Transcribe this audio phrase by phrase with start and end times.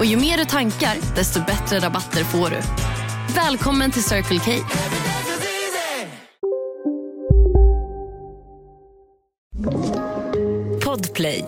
[0.00, 2.60] Och ju mer du tankar, desto bättre rabatter får du.
[3.34, 4.50] Välkommen till Circle K.
[10.84, 11.44] Podplay.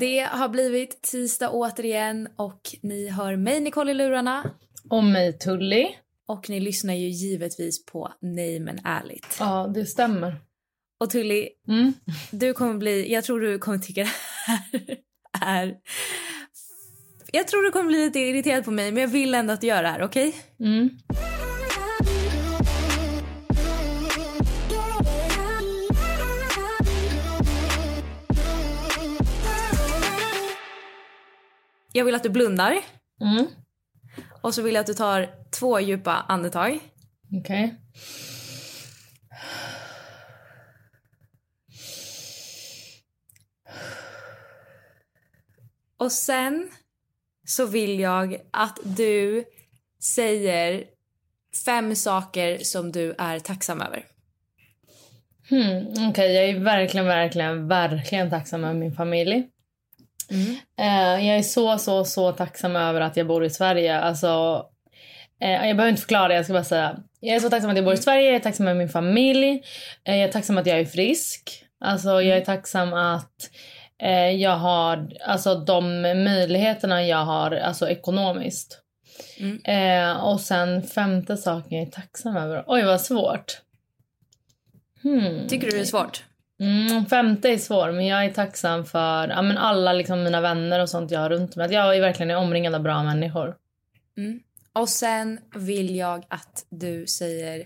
[0.00, 4.50] Det har blivit tisdag återigen och ni hör mig Nicole i lurarna.
[4.90, 5.86] Och mig Tully.
[6.26, 9.36] Och ni lyssnar ju givetvis på Nej men ärligt.
[9.40, 10.36] Ja, det stämmer.
[11.00, 11.92] Och Tully, Mm.
[12.30, 15.74] du kommer bli, jag tror du kommer tycka det här är...
[17.34, 19.66] Jag tror du kommer bli lite irriterad på mig men jag vill ändå att du
[19.66, 20.34] gör det här, okej?
[20.60, 20.90] Mm.
[31.92, 32.78] Jag vill att du blundar
[33.20, 33.46] Mm.
[34.42, 36.78] och så vill jag att du tar två djupa andetag.
[37.40, 37.74] Okej.
[45.96, 46.70] Och sen
[47.52, 49.44] så vill jag att du
[50.02, 50.84] säger
[51.64, 54.04] fem saker som du är tacksam över.
[55.50, 56.08] Hmm.
[56.08, 59.48] Okej, jag är verkligen, verkligen, verkligen tacksam över min familj.
[60.30, 60.56] Mm.
[60.78, 64.00] Eh, jag är så, så, så tacksam över att jag bor i Sverige.
[64.00, 64.64] Alltså,
[65.40, 66.98] eh, jag behöver inte förklara, jag ska bara säga.
[67.20, 69.62] Jag är så tacksam att jag bor i Sverige, jag är tacksam över min familj.
[70.04, 71.64] Eh, jag är tacksam att jag är frisk.
[71.80, 73.50] Alltså, jag är tacksam att
[74.38, 78.78] jag har alltså, de möjligheterna jag har alltså, ekonomiskt.
[79.38, 79.60] Mm.
[79.64, 82.64] Eh, och sen femte saken jag är tacksam över.
[82.66, 83.60] Oj, vad svårt.
[85.02, 85.48] Hmm.
[85.48, 86.24] Tycker du det är svårt?
[86.60, 90.80] Mm, femte är svår, men jag är tacksam för ja, men alla liksom, mina vänner
[90.80, 91.66] och sånt jag har runt mig.
[91.66, 93.56] Att Jag är verkligen omringad av bra människor.
[94.16, 94.40] Mm.
[94.72, 97.64] Och sen vill jag att du säger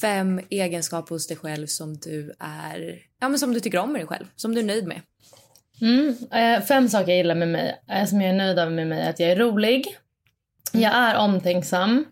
[0.00, 4.00] fem egenskaper hos dig själv som du är, ja men som du tycker om med
[4.00, 5.00] dig själv, som du är nöjd med.
[5.80, 8.86] Mm, eh, fem saker jag gillar med mig, eh, som jag är nöjd av med
[8.86, 9.86] mig, är att jag är rolig.
[10.72, 12.04] Jag är omtänksam.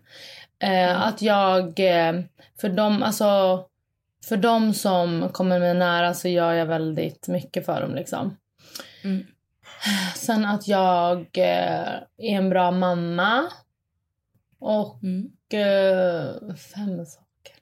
[0.59, 1.79] Eh, att jag,
[2.61, 3.65] för dem, alltså,
[4.25, 8.37] för dem som kommer mig nära så gör jag väldigt mycket för dem liksom.
[9.03, 9.25] Mm.
[10.15, 13.43] Sen att jag är en bra mamma.
[14.59, 16.55] Och Mm.
[16.55, 17.55] fem saker.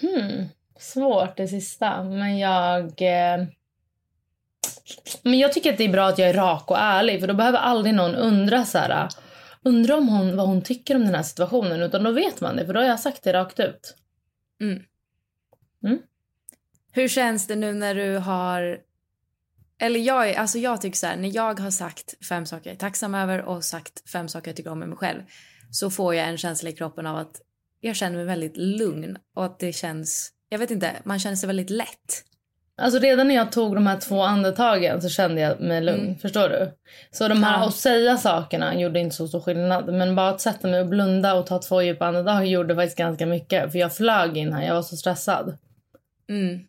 [0.00, 0.48] Hmm,
[0.78, 2.02] svårt det sista.
[2.02, 2.92] Men jag...
[5.22, 7.20] Men jag tycker att det är bra att jag är rak och ärlig.
[7.20, 9.08] För då behöver aldrig någon undra så här.
[9.62, 11.82] Undra om hon, vad hon tycker om den här situationen.
[11.82, 12.66] Utan då vet man det.
[12.66, 13.94] För då har jag sagt det rakt ut.
[14.60, 14.82] Mm.
[15.84, 15.98] Mm.
[16.92, 18.78] Hur känns det nu när du har...
[19.80, 22.74] Eller jag, är- alltså jag tycker så här, när jag har sagt fem saker jag
[22.74, 25.22] är tacksam över och sagt fem saker jag tycker om med mig själv
[25.70, 27.40] så får jag en känsla i kroppen av att
[27.80, 30.32] jag känner mig väldigt lugn och att det känns...
[30.48, 32.24] Jag vet inte, man känner sig väldigt lätt.
[32.78, 36.18] Alltså redan när jag tog de här två andetagen så kände jag mig lugn.
[36.18, 36.72] Förstår du?
[37.10, 37.66] Så de här Ja.
[37.66, 39.92] att säga sakerna gjorde inte så stor skillnad.
[39.94, 43.26] Men bara att sätta mig och blunda och ta två djupa andetag gjorde faktiskt ganska
[43.26, 43.72] mycket.
[43.72, 45.58] För jag flög in här, jag var så stressad.
[46.28, 46.60] Mm.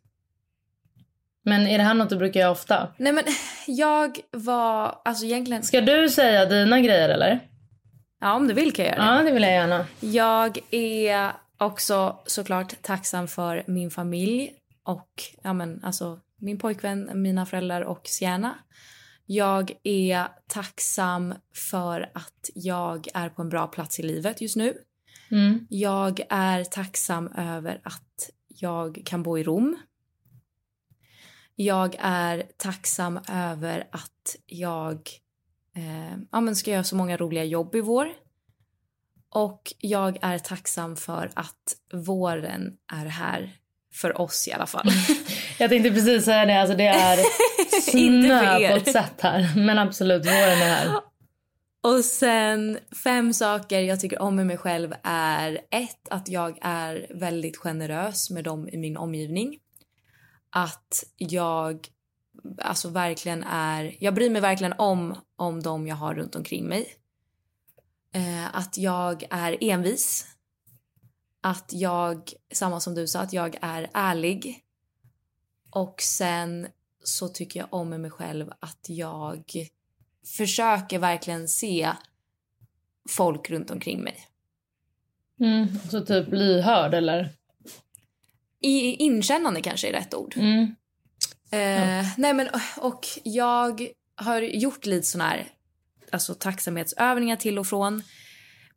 [1.43, 2.87] Men är det här något du brukar göra ofta?
[2.97, 3.23] Nej men
[3.67, 7.39] jag var, alltså egentligen, Ska du säga dina grejer eller?
[8.21, 9.15] ja om du vill kan jag göra det.
[9.17, 9.85] Ja, det vill jag gärna.
[9.99, 14.51] Jag är också såklart tacksam för min familj
[14.87, 18.55] och ja, men, alltså, min pojkvän, mina föräldrar och Sienna.
[19.25, 21.33] Jag är tacksam
[21.71, 24.77] för att jag är på en bra plats i livet just nu.
[25.31, 25.67] Mm.
[25.69, 29.77] Jag är tacksam över att jag kan bo i Rom.
[31.55, 35.09] Jag är tacksam över att jag
[35.75, 38.07] eh, ja, men ska göra så många roliga jobb i vår.
[39.29, 43.59] Och jag är tacksam för att våren är här.
[43.97, 44.87] För oss i alla fall.
[45.59, 46.61] Jag tänkte precis säga det.
[46.61, 47.19] Alltså det är
[47.81, 49.55] snö på ett sätt här.
[49.55, 51.01] Men absolut, våren är här.
[51.83, 57.07] Och sen fem saker jag tycker om med mig själv är ett, att jag är
[57.09, 59.59] väldigt generös med dem i min omgivning.
[60.49, 61.87] Att jag
[62.61, 66.87] alltså verkligen är, jag bryr mig verkligen om, om dem jag har runt omkring mig.
[68.13, 70.25] Eh, att jag är envis.
[71.41, 74.63] Att jag, samma som du sa, att jag är ärlig.
[75.69, 76.67] Och sen
[77.03, 79.43] så tycker jag om med mig själv att jag
[80.37, 81.91] försöker verkligen se
[83.09, 84.27] folk runt omkring mig.
[85.39, 85.67] Mm.
[85.91, 87.29] Så typ lyhörd eller?
[88.61, 90.33] I, inkännande kanske är rätt ord.
[90.37, 90.75] Mm.
[91.51, 95.47] Eh, nej men och jag har gjort lite såna här
[96.11, 98.03] alltså tacksamhetsövningar till och från.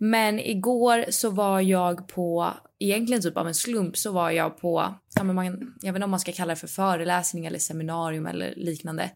[0.03, 4.95] Men igår så var jag på, egentligen typ av en slump så var jag på,
[5.15, 5.45] ja men man,
[5.81, 9.11] jag vet inte om man ska kalla det för föreläsning eller seminarium eller liknande.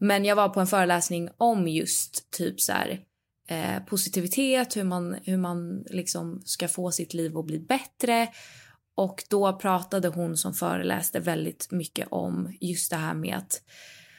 [0.00, 3.00] Men jag var på en föreläsning om just typ så här,
[3.48, 8.28] eh, positivitet, hur man, hur man liksom ska få sitt liv att bli bättre.
[8.94, 13.62] Och då pratade hon som föreläste väldigt mycket om just det här med att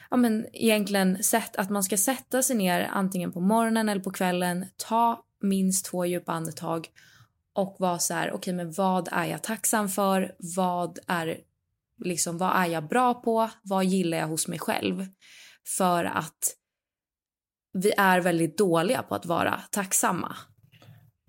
[0.10, 4.12] ja, men egentligen sätt, att man ska sätta sig ner antingen på morgonen eller på
[4.12, 6.88] kvällen, ta minst två djupa andetag
[7.54, 10.36] och vara så här, okej okay, men vad är jag tacksam för?
[10.56, 11.38] Vad är,
[12.06, 13.50] liksom, vad är jag bra på?
[13.64, 15.08] Vad gillar jag hos mig själv?
[15.78, 16.56] För att
[17.74, 20.36] vi är väldigt dåliga på att vara tacksamma.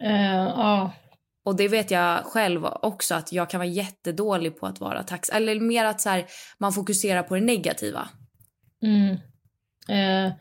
[0.03, 0.93] Uh, ja.
[1.45, 5.37] Och det vet jag själv också att jag kan vara jättedålig på att vara tacksam.
[5.37, 6.27] Eller mer att så här,
[6.59, 8.09] man fokuserar på det negativa.
[8.83, 9.17] Mm.
[9.89, 10.33] Eh,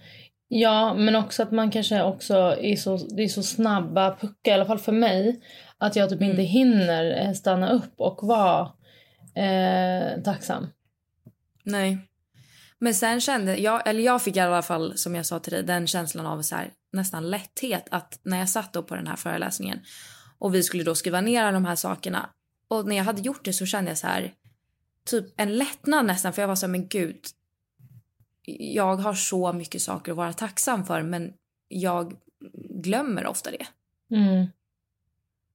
[0.49, 4.53] ja, men också att man kanske också är så, det är så snabba puckar, i
[4.53, 5.41] alla fall för mig,
[5.77, 6.31] att jag typ mm.
[6.31, 8.71] inte hinner eh, stanna upp och vara
[9.35, 10.67] eh, tacksam.
[11.63, 11.97] Nej.
[12.79, 15.63] Men sen kände jag, eller jag fick i alla fall som jag sa till dig,
[15.63, 19.79] den känslan av så här, nästan lätthet att när jag satt på den här föreläsningen
[20.39, 22.29] och vi skulle då skriva ner de här sakerna
[22.67, 24.33] och när jag hade gjort det så kände jag så här
[25.05, 27.19] typ en lättnad nästan för jag var så här, men gud
[28.59, 31.33] jag har så mycket saker att vara tacksam för men
[31.67, 32.15] jag
[32.69, 33.65] glömmer ofta det.
[34.15, 34.47] Mm.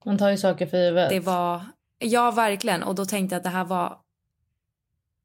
[0.05, 1.11] Man tar ju saker för givet.
[1.11, 1.62] Det var,
[1.99, 3.99] ja verkligen och då tänkte jag att det här var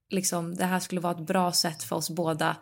[0.09, 2.57] liksom det här skulle vara ett bra sätt för oss båda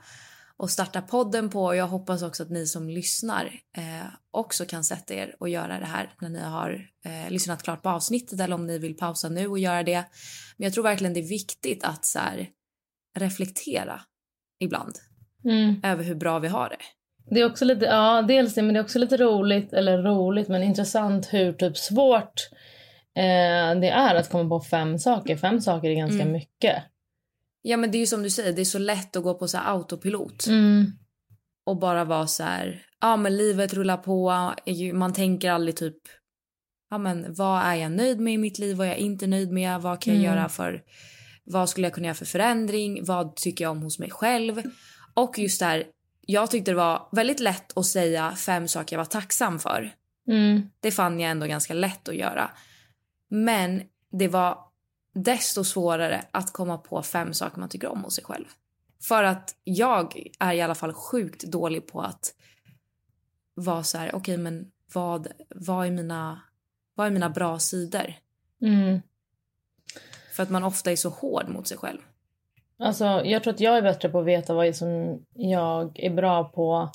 [0.58, 3.46] att starta podden på och jag hoppas också att ni som lyssnar
[3.78, 7.84] eh, också kan sätta er och göra det här när ni har eh, lyssnat klart
[7.84, 10.06] på avsnittet eller om ni vill pausa nu och göra det.
[10.58, 12.50] Men jag tror verkligen det är viktigt att så här,
[13.18, 14.02] reflektera
[14.60, 14.96] ibland
[15.46, 15.82] mm.
[15.84, 16.78] över hur bra vi har det.
[17.30, 20.48] Det är också lite, ja dels det, men det är också lite roligt, eller roligt
[20.48, 22.50] men intressant hur typ svårt
[23.16, 25.38] eh, det är att komma på fem saker.
[25.38, 26.32] Fem saker är ganska mm.
[26.32, 26.84] mycket.
[27.62, 29.48] Ja men det är ju som du säger, det är så lätt att gå på
[29.48, 30.48] så autopilot.
[30.48, 30.92] Mm.
[31.66, 34.34] Och bara vara så här, ja men livet rullar på,
[34.94, 35.98] man tänker aldrig typ,
[36.90, 39.52] ja men vad är jag nöjd med i mitt liv, vad är jag inte nöjd
[39.52, 40.36] med, vad kan jag mm.
[40.36, 40.84] göra för
[41.48, 43.06] vad skulle jag kunna göra för förändring?
[43.06, 44.62] Vad tycker jag om hos mig själv?
[45.14, 45.84] Och just där,
[46.22, 49.94] jag tyckte det var väldigt lätt att säga fem saker jag var tacksam för.
[50.28, 50.70] Mm.
[50.80, 52.52] Det fann jag ändå ganska lätt att göra.
[53.30, 54.60] Men det var
[55.14, 58.46] desto svårare att komma på fem saker man tycker om hos sig själv.
[59.02, 62.34] För att jag är i alla fall sjukt dålig på att
[63.54, 66.42] vara så här, okej okay, men vad, vad, är mina,
[66.96, 68.14] vad är mina bra sidor?
[68.62, 69.00] Mm.
[70.38, 71.98] För att man ofta är så hård mot sig själv.
[72.80, 76.44] Alltså, jag tror att jag är bättre på att veta vad som jag är bra
[76.44, 76.90] på.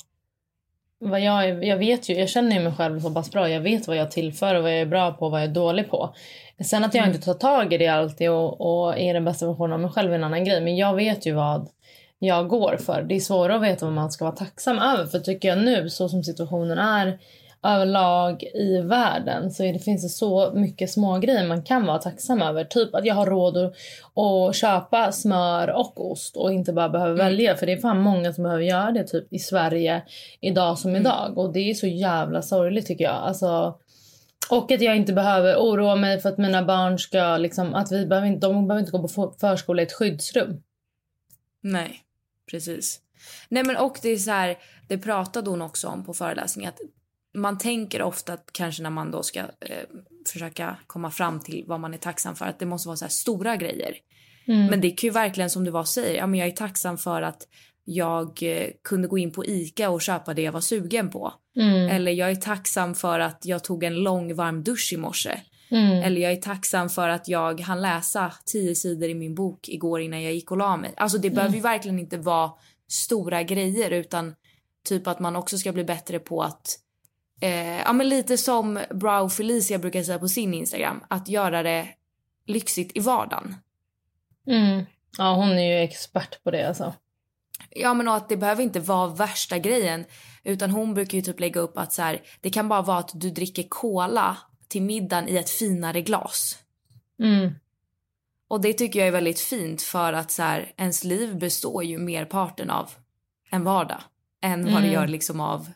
[0.99, 3.49] Vad jag, är, jag vet ju, jag känner ju mig själv så pass bra.
[3.49, 5.53] Jag vet vad jag tillför och vad jag är bra på och vad jag är
[5.53, 6.15] dålig på.
[6.63, 7.15] Sen att jag mm.
[7.15, 10.11] inte tar tag i det alltid och, och är den bästa versionen av mig själv
[10.11, 10.61] är en annan grej.
[10.61, 11.69] Men jag vet ju vad
[12.19, 13.01] jag går för.
[13.01, 15.05] Det är svårare att veta vad man ska vara tacksam över.
[15.05, 17.19] För tycker jag nu, så som situationen är
[17.63, 22.41] överlag i världen så det finns det så mycket små grejer man kan vara tacksam
[22.41, 22.63] över.
[22.63, 23.73] Typ att jag har råd att,
[24.17, 27.25] att köpa smör och ost och inte bara behöver mm.
[27.25, 27.55] välja.
[27.55, 30.01] För det är fan många som behöver göra det typ i Sverige
[30.41, 31.01] idag som mm.
[31.01, 31.37] idag.
[31.37, 33.15] Och det är så jävla sorgligt tycker jag.
[33.15, 33.79] Alltså,
[34.49, 38.05] och att jag inte behöver oroa mig för att mina barn ska liksom, att vi
[38.05, 40.63] behöver inte, de behöver inte gå på förskola i ett skyddsrum.
[41.61, 41.99] Nej,
[42.51, 42.99] precis.
[43.49, 46.79] Nej men och det är så här, det pratade hon också om på föreläsningen att
[47.33, 49.47] man tänker ofta att kanske när man då ska eh,
[50.31, 53.55] försöka komma fram till vad man är tacksam för att det måste vara så stora
[53.55, 53.95] grejer.
[54.47, 54.65] Mm.
[54.65, 57.21] Men det kan ju verkligen som du var säger, ja men jag är tacksam för
[57.21, 57.47] att
[57.85, 61.33] jag eh, kunde gå in på ICA och köpa det jag var sugen på.
[61.55, 61.89] Mm.
[61.89, 65.39] Eller jag är tacksam för att jag tog en lång varm dusch i morse.
[65.71, 66.03] Mm.
[66.03, 70.01] Eller jag är tacksam för att jag hann läsa tio sidor i min bok igår
[70.01, 70.93] innan jag gick och la mig.
[70.97, 71.71] Alltså det behöver ju mm.
[71.71, 72.51] verkligen inte vara
[72.89, 74.35] stora grejer utan
[74.85, 76.79] typ att man också ska bli bättre på att
[77.43, 81.87] eh, ja men lite som Brow Felicia brukar säga på sin Instagram, att göra det
[82.45, 83.55] lyxigt i vardagen.
[84.47, 84.85] Mm.
[85.17, 86.93] Ja hon är ju expert på det alltså.
[87.69, 90.05] Ja men och att det behöver inte vara värsta grejen.
[90.43, 93.11] Utan hon brukar ju typ lägga upp att så här, det kan bara vara att
[93.13, 96.57] du dricker cola till middagen i ett finare glas.
[97.19, 97.55] Mm.
[98.47, 101.97] Och det tycker jag är väldigt fint för att så här, ens liv består ju
[101.97, 102.91] merparten av
[103.49, 104.01] en vardag.
[104.41, 105.67] Än vad det gör liksom av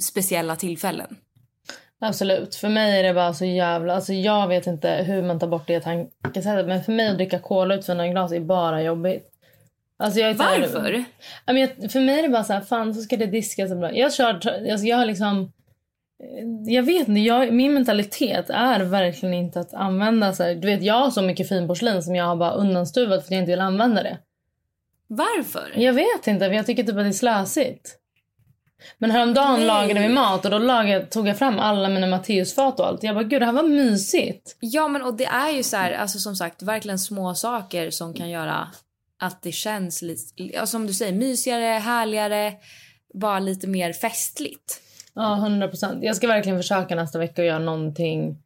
[0.00, 1.16] speciella tillfällen.
[2.00, 2.54] Absolut.
[2.54, 3.94] För mig är det bara så jävla...
[3.94, 6.66] Alltså jag vet inte hur man tar bort det tankesättet.
[6.66, 9.24] Men för mig att dricka cola ut från en glas är bara jobbigt.
[9.96, 11.04] Alltså jag är här- Varför?
[11.46, 13.70] Jag, för mig är det bara så här, fan så ska det diskas.
[13.70, 13.92] bra.
[13.92, 14.34] Jag kör,
[14.70, 15.52] alltså jag har liksom...
[16.66, 20.82] Jag vet inte, jag, min mentalitet är verkligen inte att använda så här, Du vet
[20.82, 23.60] jag har så mycket finporslin som jag har bara undanstuvat för att jag inte vill
[23.60, 24.18] använda det.
[25.06, 25.72] Varför?
[25.76, 27.98] Jag vet inte, för jag tycker typ att det är slösigt.
[28.98, 29.66] Men häromdagen Nej.
[29.66, 33.02] lagade vi mat och då lagade, tog jag fram alla mina Matteusfat och allt.
[33.02, 34.56] Jag bara, gud det här var mysigt.
[34.60, 38.14] Ja men och det är ju så här, alltså som sagt verkligen små saker som
[38.14, 38.68] kan göra
[39.20, 42.52] att det känns lite, som du säger, mysigare, härligare,
[43.14, 44.80] bara lite mer festligt.
[45.14, 46.04] Ja, 100 procent.
[46.04, 48.36] Jag ska verkligen försöka nästa vecka att göra någonting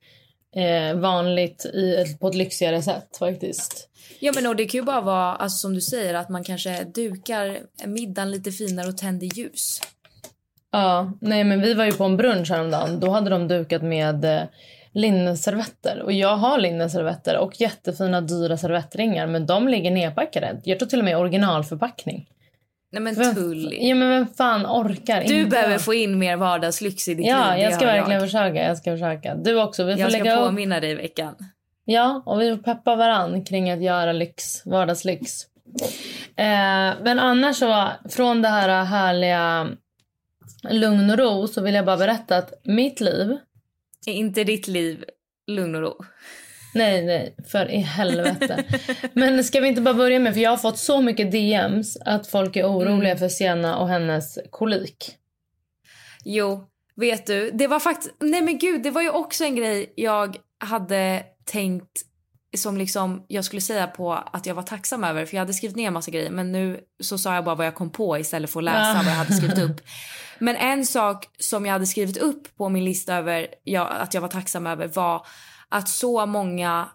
[0.56, 3.88] eh, vanligt i, ett- på ett lyxigare sätt faktiskt.
[4.20, 6.84] Ja men och det kan ju bara vara, alltså som du säger, att man kanske
[6.84, 9.80] dukar middagen lite finare och tänder ljus.
[10.72, 13.00] Ja, nej men vi var ju på en brunch häromdagen.
[13.00, 14.42] Då hade de dukat med eh,
[14.92, 16.02] linneservetter.
[16.02, 19.26] Och jag har linneservetter och jättefina dyra servettringar.
[19.26, 20.60] Men de ligger nedpackade.
[20.64, 22.26] Jag tror till och med originalförpackning.
[22.92, 23.68] Nej men Vem-.
[23.80, 25.24] Ja men vem fan orkar?
[25.26, 27.34] Du Inte behöver få in mer vardagslyx i ditt liv.
[27.34, 28.22] Ja, jag ska verkligen jag.
[28.22, 28.62] försöka.
[28.62, 29.34] Jag ska försöka.
[29.34, 29.84] Du också.
[29.84, 30.46] Vi får Jag lägga ska upp.
[30.48, 31.34] påminna dig i veckan.
[31.84, 35.32] Ja, och vi får peppa varann kring att göra lyx, vardagslyx.
[36.36, 36.44] Eh,
[37.04, 39.68] men annars så, från det här härliga
[40.70, 43.36] lugn och ro så vill jag bara berätta att mitt liv,
[44.06, 45.04] Är inte ditt liv
[45.46, 46.04] lugn och ro?
[46.74, 48.64] nej nej, för i helvete.
[49.12, 52.26] men ska vi inte bara börja med, för jag har fått så mycket DMs att
[52.26, 55.16] folk är oroliga för Sienna och hennes kolik.
[56.24, 56.66] Jo,
[56.96, 60.36] vet du, det var faktiskt, nej men gud, det var ju också en grej jag
[60.64, 62.02] hade tänkt
[62.56, 65.76] som liksom jag skulle säga på att jag var tacksam över för jag hade skrivit
[65.76, 68.50] ner en massa grejer men nu så sa jag bara vad jag kom på istället
[68.50, 68.94] för att läsa Ah.
[68.94, 69.80] vad jag hade skrivit upp.
[70.42, 74.20] Men en sak som jag hade skrivit upp på min lista över ja, att jag
[74.20, 75.26] var tacksam över var
[75.68, 76.88] att så många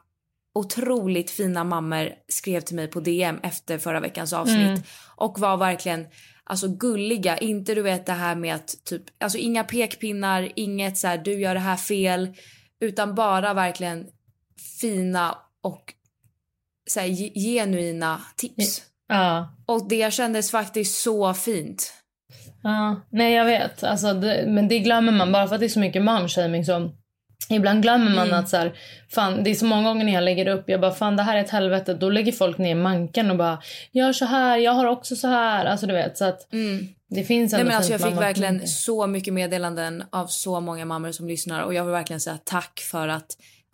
[0.56, 4.82] otroligt fina mammor skrev till mig på DM efter förra veckans avsnitt Mm.
[5.16, 6.08] och var verkligen
[6.44, 7.38] alltså gulliga.
[7.38, 11.40] Inte du vet det här med att typ, alltså inga pekpinnar, inget så här du
[11.40, 12.34] gör det här fel
[12.80, 14.06] utan bara verkligen
[14.82, 15.94] fina och
[16.90, 18.82] så här, ge- genuina tips.
[19.08, 19.56] Ja.
[19.66, 21.94] Och det kändes faktiskt så fint.
[22.64, 23.84] Ja, nej jag vet.
[23.84, 26.90] Alltså, det, men det glömmer man bara för att det är så mycket momshaming så
[27.50, 28.40] Ibland glömmer man Mm.
[28.40, 28.74] att så här,
[29.10, 31.38] fan, det är så många gånger när jag lägger upp, jag bara fan det här
[31.38, 31.94] är ett helvete.
[31.94, 35.66] Då lägger folk ner manken och bara gör så här, jag har också så här.
[35.66, 36.88] Alltså du vet så att Mm.
[37.10, 40.86] det finns Nej, ändå men alltså, jag fick verkligen så mycket meddelanden av så många
[40.86, 43.28] mammor som lyssnar och jag vill verkligen säga tack för att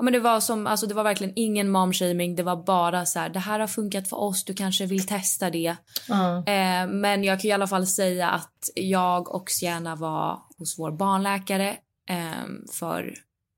[0.03, 2.35] men det var som alltså det var verkligen ingen momshaming.
[2.35, 4.43] Det var bara så här det här har funkat för oss.
[4.43, 5.75] Du kanske vill testa det.
[6.07, 6.37] Ja.
[6.37, 10.91] Eh, men jag kan i alla fall säga att jag och Sienna var hos vår
[10.91, 11.77] barnläkare
[12.09, 13.13] eh, för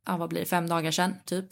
[0.07, 1.47] ja, vad blir det, fem dagar sedan typ.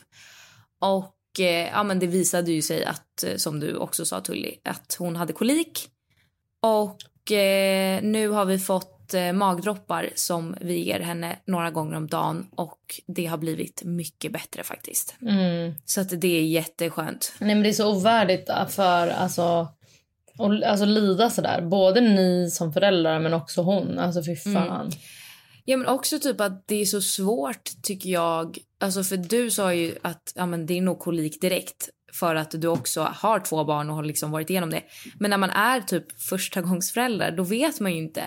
[0.79, 4.55] Och eh, ja, men det visade ju sig att, eh, som du också sa Tully,
[4.63, 5.89] att hon hade kolik.
[6.61, 12.07] Och eh, nu har vi fått eh, magdroppar som vi ger henne några gånger om
[12.07, 15.15] dagen och det har blivit mycket bättre faktiskt.
[15.21, 15.73] Mm.
[15.85, 17.33] Så att det är jätteskönt.
[17.39, 19.67] Nej men det är så ovärdigt för alltså
[20.37, 21.61] och, alltså lida sådär.
[21.61, 23.99] Både ni som föräldrar men också hon.
[23.99, 24.67] Alltså fy Mm.
[24.67, 24.91] fan.
[25.65, 28.57] Ja men också typ att det är så svårt tycker jag.
[28.79, 32.51] Alltså för du sa ju att ja, men det är nog kolik direkt för att
[32.51, 34.83] du också har två barn och har liksom varit igenom det.
[35.19, 38.23] Men när man är typ första gångsförälder då vet man ju inte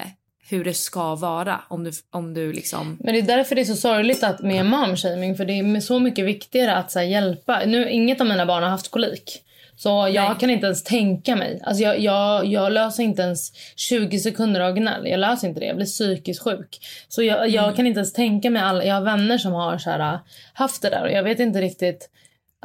[0.49, 2.97] hur det ska vara om du, om du liksom...
[3.01, 5.99] Men det är därför det är så sorgligt att med momshaming för det är så
[5.99, 7.63] mycket viktigare att så hjälpa.
[7.67, 9.43] Nu, inget av mina barn har haft kolik.
[9.77, 10.35] Så jag Nej.
[10.41, 11.61] kan inte ens tänka mig.
[11.63, 15.07] Alltså jag, jag, jag löser inte ens 20 sekunder av gnäll.
[15.07, 15.67] Jag löser inte det.
[15.67, 16.79] Jag blir psykiskt sjuk.
[17.09, 18.85] Så jag, jag kan inte ens tänka mig alla.
[18.85, 20.19] Jag har vänner som har så här,
[20.53, 22.11] haft det där och jag vet inte riktigt.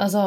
[0.01, 0.20] Alltså,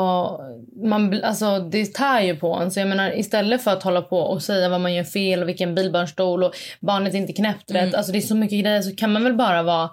[0.85, 2.71] man, alltså det tär ju på en.
[2.71, 5.49] Så jag menar istället för att hålla på och säga vad man gör fel och
[5.49, 7.95] vilken bilbarnstol och barnet inte knäppt rätt.
[7.95, 9.91] Alltså det är så mycket grejer så kan man väl bara vara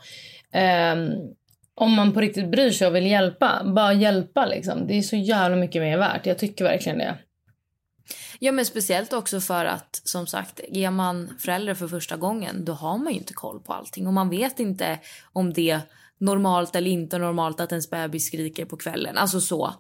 [0.51, 1.11] ehm,
[1.75, 4.88] om man på riktigt bryr sig och vill hjälpa, bara hjälpa liksom.
[4.88, 6.25] Det är så jävla mycket mer värt.
[6.25, 7.17] Jag tycker verkligen det.
[8.39, 12.73] Ja men speciellt också för att som sagt är man förälder för första gången då
[12.73, 15.00] har man ju inte koll på allting och man vet inte
[15.33, 15.79] om det
[16.21, 19.17] normalt eller inte normalt att ens bebis skriker på kvällen.
[19.17, 19.73] Alltså så.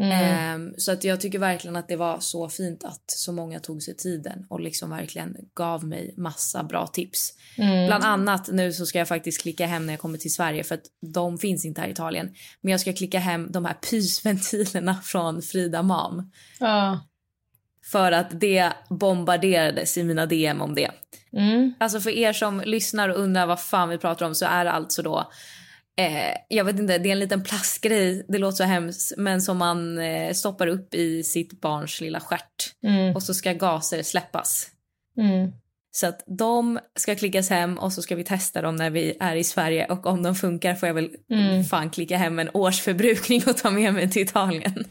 [0.00, 3.82] Ehm, så att jag tycker verkligen att det var så fint att så många tog
[3.82, 7.32] sig tiden och liksom verkligen gav mig massa bra tips.
[7.86, 10.74] Bland annat nu så ska jag faktiskt klicka hem när jag kommer till Sverige för
[10.74, 12.34] att de finns inte här i Italien.
[12.60, 16.30] Men jag ska klicka hem de här pysventilerna från Frida Mam.
[16.60, 17.00] Ja.
[17.92, 20.90] För att det bombarderades i mina DM om det.
[21.32, 21.74] Mm.
[21.80, 24.72] Alltså för er som lyssnar och undrar vad fan vi pratar om så är det
[24.72, 25.30] alltså då
[25.98, 29.58] Eh, jag vet inte, det är en liten plastgrej, det låter så hemskt, men som
[29.58, 32.74] man eh, stoppar upp i sitt barns lilla stjärt.
[32.86, 33.16] Mm.
[33.16, 34.70] Och så ska gaser släppas.
[35.18, 35.52] Mm.
[35.92, 39.36] Så att de ska klickas hem och så ska vi testa dem när vi är
[39.36, 41.64] i Sverige och om de funkar får jag väl Mm.
[41.64, 44.84] fan klicka hem en årsförbrukning och ta med mig till Italien.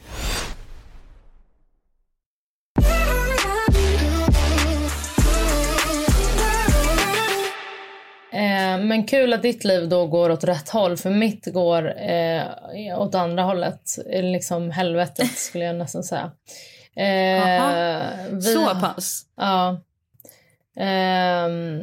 [8.86, 12.44] Men kul att ditt liv då går åt rätt håll för mitt går eh,
[13.00, 13.82] åt andra hållet.
[14.12, 16.32] Eh, Liksom helvetet skulle jag nästan säga.
[16.96, 17.06] Eh,
[18.32, 19.22] vi- Så pass?
[19.38, 19.82] Ja.
[20.78, 21.82] Ehm,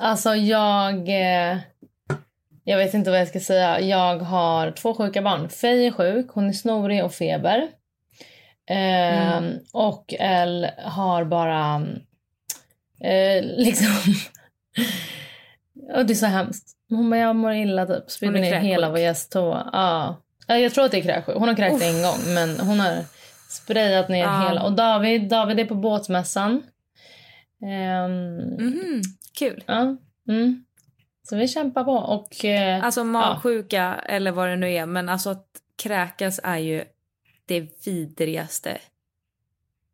[0.00, 1.08] alltså jag...
[1.08, 1.58] Eh,
[2.64, 3.80] jag vet inte vad jag ska säga.
[3.80, 5.48] Jag har två sjuka barn.
[5.48, 7.68] Faye är sjuk, hon är snorig och feber.
[8.70, 11.86] Ehm, Och Elle har bara...
[13.04, 14.14] Eh, liksom...
[15.94, 16.76] och det är så hemskt.
[16.88, 18.10] Hon bara, jag mår illa typ.
[18.10, 18.70] Spydde ner kräksjuk.
[18.72, 19.70] hela vår gästtoa.
[19.72, 20.16] Ja.
[20.46, 21.36] Ja, Jag tror att det är kräksjuk.
[21.36, 23.04] Hon har kräkt en gång men hon har
[23.48, 24.48] sprayat ner Ja.
[24.48, 24.62] hela.
[24.62, 26.62] Och David, David är på båtsmässan.
[27.62, 29.02] Ehm, Mhm,
[29.38, 29.64] Kul.
[29.66, 29.96] ja.
[30.28, 30.64] Mm.
[31.28, 31.92] Så vi kämpar på.
[31.92, 35.46] Och, eh, Alltså magsjuka eller vad det nu är, men alltså att
[35.82, 36.84] kräkas är ju
[37.46, 38.78] det vidrigaste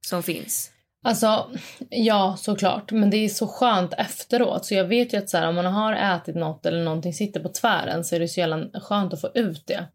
[0.06, 0.70] som finns.
[1.04, 1.50] Alltså,
[1.90, 2.92] ja såklart.
[2.92, 4.64] Men det är så skönt efteråt.
[4.64, 7.40] Så jag vet ju att så här, om man har ätit något eller någonting sitter
[7.40, 9.88] på tvären så är det så jävla skönt att få ut det.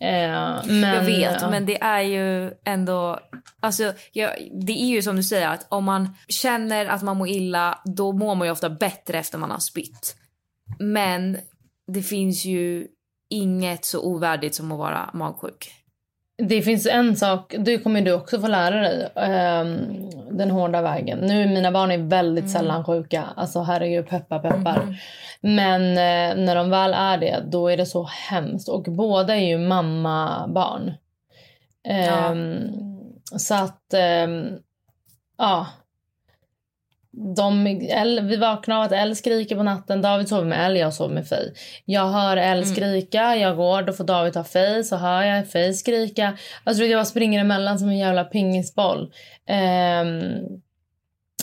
[0.00, 1.50] Eh, men, jag vet, ja.
[1.50, 3.18] men det är ju ändå...
[3.60, 4.30] Alltså, jag,
[4.66, 8.12] det är ju som du säger, att om man känner att man mår illa då
[8.12, 10.16] mår man ju ofta bättre efter man har spytt.
[10.78, 11.38] Men
[11.92, 12.86] det finns ju
[13.30, 15.81] inget så ovärdigt som att vara magsjuk.
[16.48, 19.08] Det finns en sak, det kommer du också få lära dig.
[19.16, 19.78] ehm,
[20.30, 21.18] den hårda vägen.
[21.18, 23.24] Nu mina barn är väldigt sällan sjuka.
[23.36, 24.98] Alltså herregud, peppar peppar.
[25.40, 28.68] Men eh, när de väl är det, då är det så hemskt.
[28.68, 30.92] Och båda är ju mamma-barn.
[31.88, 32.68] Ehm,
[33.36, 34.58] Så att, ehm,
[35.38, 35.66] ja.
[37.12, 40.02] De, El, vi vaknar av att Elle skriker på natten.
[40.02, 41.52] David sover med Elle, jag sover med Faye.
[41.84, 44.84] Jag hör Elle skrika, jag går, då får David ta Faye.
[44.84, 46.38] Så hör jag Faye skrika.
[46.64, 49.12] Alltså jag bara springer emellan som en jävla pingisboll.
[49.46, 50.22] Ehm,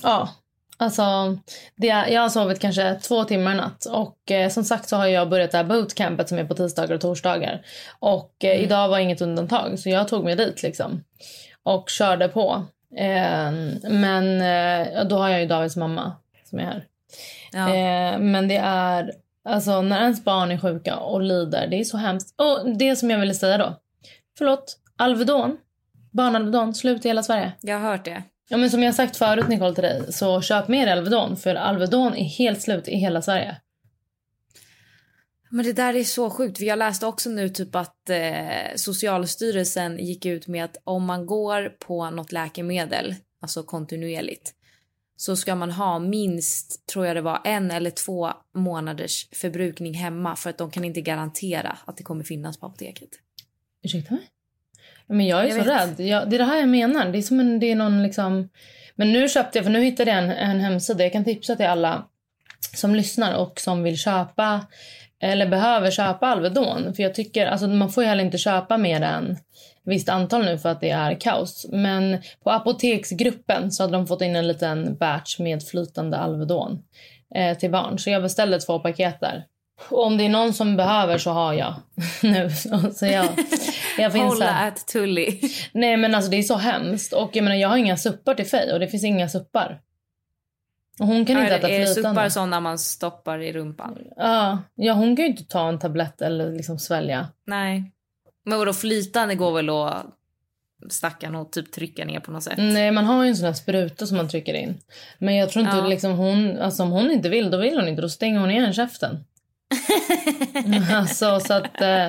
[0.04, 0.30] ja,
[0.78, 1.38] alltså
[1.76, 3.86] det, jag har sovit kanske två timmar natt.
[3.86, 6.96] Och eh, som sagt så har jag börjat det här bootcampet som är på tisdagar
[6.96, 7.62] och torsdagar.
[8.00, 11.04] Och eh, idag var inget undantag så jag tog mig dit liksom.
[11.64, 12.66] Och körde på.
[12.98, 16.12] Ehm, men eh, då har jag ju Davids mamma
[16.44, 16.86] som är här.
[17.52, 17.76] Ja.
[17.76, 19.14] Eh, men det är,
[19.46, 22.36] alltså när ens barn är sjuka och lider, det är så hemskt.
[22.42, 23.76] Och det som jag ville säga då,
[24.38, 25.58] förlåt, Alvedon,
[26.12, 27.52] barnalvedon, slut i hela Sverige.
[27.62, 28.24] Jag har hört det.
[28.50, 32.16] Ja men som jag sagt förut Nicole till dig, så köp mer Alvedon för Alvedon
[32.16, 33.58] är helt slut i hela Sverige.
[35.50, 36.58] Men det där är så sjukt.
[36.58, 41.26] för Jag läste också nu typ att eh, Socialstyrelsen gick ut med att om man
[41.26, 44.54] går på något läkemedel, alltså kontinuerligt,
[45.18, 50.36] så ska man ha minst, tror jag det var, en eller två månaders förbrukning hemma
[50.36, 53.10] för att de kan inte garantera att det kommer finnas på apoteket.
[53.84, 54.24] Ursäkta mig?
[55.08, 55.68] Men jag är Jag så vet.
[55.68, 56.08] rädd.
[56.08, 57.12] Jag, det är det här jag menar.
[57.12, 58.50] Det är som en, det är någon liksom...
[58.96, 61.04] Men nu köpte jag, för nu hittade jag en, en hemsida.
[61.04, 62.08] Jag kan tipsa till alla
[62.76, 64.68] som lyssnar och som vill köpa
[65.22, 66.94] eller behöver köpa Alvedon.
[66.94, 69.38] För jag tycker, alltså man får ju heller inte köpa mer än
[69.86, 71.66] visst antal nu för att det är kaos.
[71.72, 76.80] Men på apoteksgruppen så hade de fått in en liten batch med flytande Alvedon
[77.36, 78.00] eh, till barn.
[78.00, 79.46] Så jag beställde två paket där.
[79.90, 81.74] Och om det är någon som behöver så har jag
[82.24, 82.50] nu.
[82.94, 83.26] Så jag,
[83.98, 84.68] jag finns Hålla här.
[84.68, 85.40] at Tully.
[85.72, 87.14] Nej men alltså det är så hemskt.
[87.14, 89.80] Och jag menar jag har inga suppar till Faye och det finns inga suppar.
[91.00, 92.10] Och hon kan inte är, äta är flytande.
[92.10, 93.98] suppar sådana man stoppar i rumpan?
[94.16, 97.28] Ja, ja, hon kan ju inte ta en tablett eller liksom svälja.
[97.46, 97.92] Nej.
[98.46, 100.06] Men vadå flytande går väl att
[100.90, 102.54] stackarn och typ trycka ner på något sätt?
[102.58, 104.78] Nej, man har ju en sån här spruta som man trycker in.
[105.18, 105.88] Men jag tror inte Ja.
[105.88, 108.02] liksom hon, alltså om hon inte vill, då vill hon inte.
[108.02, 109.24] Då stänger hon igen käften.
[110.94, 112.08] alltså så att, eh,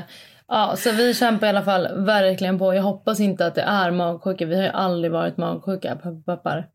[0.48, 2.74] ja, så vi kämpar i alla fall verkligen på.
[2.74, 4.46] Jag hoppas inte att det är magsjuka.
[4.46, 6.68] Vi har ju aldrig varit magsjuka, peppar, peppar.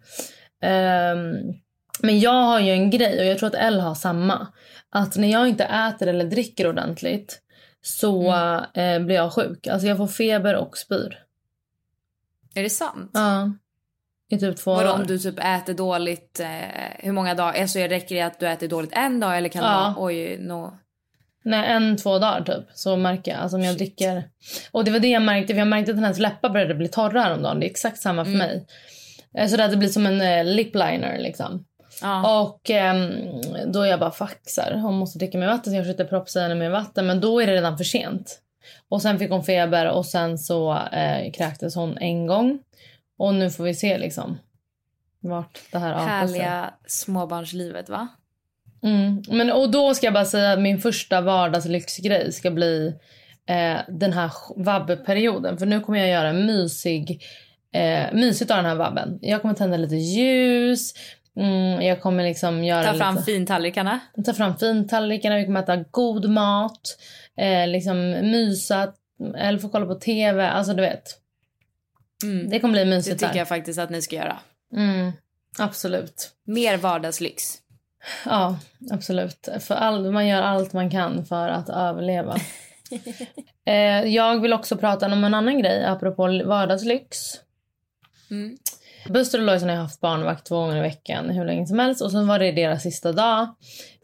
[2.02, 4.48] Men jag har ju en grej och jag tror att Elle har samma.
[4.90, 7.42] Att när jag inte äter eller dricker ordentligt
[7.82, 8.32] så
[8.74, 9.68] eh, blir jag sjuk.
[9.68, 11.20] Alltså jag får feber och spyr.
[12.56, 13.12] Är det sant?
[13.14, 13.52] Ja.
[14.30, 15.00] I typ två Vadå dagar.
[15.02, 16.48] om du typ äter dåligt, eh,
[17.00, 17.62] hur många dagar?
[17.62, 19.70] Alltså räcker det att du äter dåligt en dag eller kan Ja.
[19.96, 20.78] vara, oj, no.
[21.44, 22.66] Nej, en, två dagar typ.
[22.74, 23.40] Så märker jag.
[23.42, 24.24] Alltså om jag dricker.
[24.72, 25.54] Och det var det jag märkte.
[25.54, 27.60] För jag märkte att hennes läppar började bli torra häromdagen.
[27.60, 28.48] Det är exakt samma för Mm.
[28.48, 28.66] mig.
[29.38, 31.66] Eh, Så det blivit som en eh, lip liner liksom.
[32.02, 32.42] Ja.
[32.42, 33.12] Och ehm,
[33.72, 36.06] då är jag bara fuck så här, hon måste dricka mer vatten så jag försökte
[36.06, 38.40] propsa henne med vatten men då är det redan för sent.
[38.90, 42.60] Och sen fick hon feber och sen så eh, kräktes hon en gång.
[43.18, 44.38] Och nu får vi se liksom
[45.20, 46.10] vart det här avtar sig.
[46.10, 48.08] Härliga småbarnslivet va?
[48.84, 49.24] Mm.
[49.30, 52.94] Men, och då ska jag bara säga att min första vardagslyxgrej ska bli
[53.50, 55.58] eh, den här vabbperioden.
[55.58, 57.24] För nu kommer jag göra en mysig,
[57.74, 59.20] eh, mysigt av den här vabben.
[59.22, 60.94] Jag kommer tända lite ljus.
[61.38, 63.26] Mm, jag kommer liksom göra Ta fram lite...
[63.26, 64.00] fintallrikarna.
[64.26, 66.98] Ta fram fintallrikarna, vi kommer äta god mat,
[67.38, 68.94] eh, liksom mysa,
[69.38, 70.50] eller få kolla på tv.
[70.50, 71.04] Alltså du vet.
[72.24, 72.50] Mm.
[72.50, 73.38] Det kommer bli Det mysigt tycker här.
[73.38, 74.38] jag faktiskt att ni ska göra.
[74.76, 75.12] Mm,
[75.60, 76.32] absolut.
[76.44, 77.58] Mer vardagslyx.
[78.26, 78.58] Ja,
[78.92, 79.50] absolut.
[79.60, 82.38] För all, man gör allt man kan för att överleva.
[83.66, 87.18] eh, jag vill också prata om en annan grej apropå vardagslyx.
[88.32, 88.58] Mm.
[89.10, 92.02] Buster och Lojsan har haft barnvakt två gånger i veckan hur länge som helst.
[92.02, 93.48] Och sen var det deras sista dag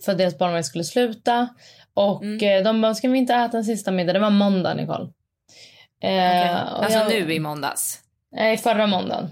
[0.06, 1.48] för att deras barnvakt skulle sluta.
[1.94, 2.58] Och Mm.
[2.58, 4.14] eh, de bara, ska vi inte äta en sista middag?
[4.14, 5.10] Det var måndag, Nicole.
[6.04, 8.00] Eh, och Alltså jag, nu i måndags.
[8.32, 9.30] Nej, förra måndagen.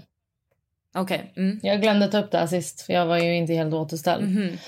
[0.94, 1.32] Okej.
[1.36, 1.60] Mm.
[1.62, 4.24] Jag glömde ta upp det här sist för jag var ju inte helt återställd.
[4.28, 4.58] Mhm.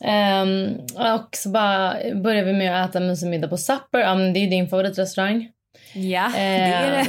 [0.00, 4.14] Ehm, och så bara började vi med att äta mysig middag på Supper.
[4.14, 5.50] Men det är din favoritrestaurang.
[5.94, 6.96] Ja, det är det.
[6.98, 7.06] Ehm,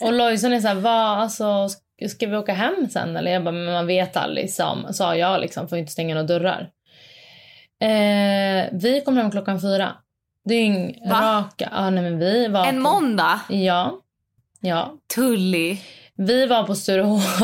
[0.00, 1.68] och Lojsan är så här, vad, alltså,
[2.10, 3.16] ska vi åka hem sen?
[3.16, 6.26] Eller jag bara, men man vet aldrig, sa, sa jag liksom, får inte stänga några
[6.26, 6.70] dörrar.
[7.80, 9.92] Eh, vi kom hem klockan fyra.
[10.48, 11.20] Dygn, Va?
[11.20, 11.68] raka.
[11.72, 13.40] Ja, nej, men vi var En på, måndag?
[13.48, 14.00] Ja.
[14.60, 14.94] Ja.
[15.14, 15.82] Tullig.
[16.16, 17.40] Vi var på Sturehof.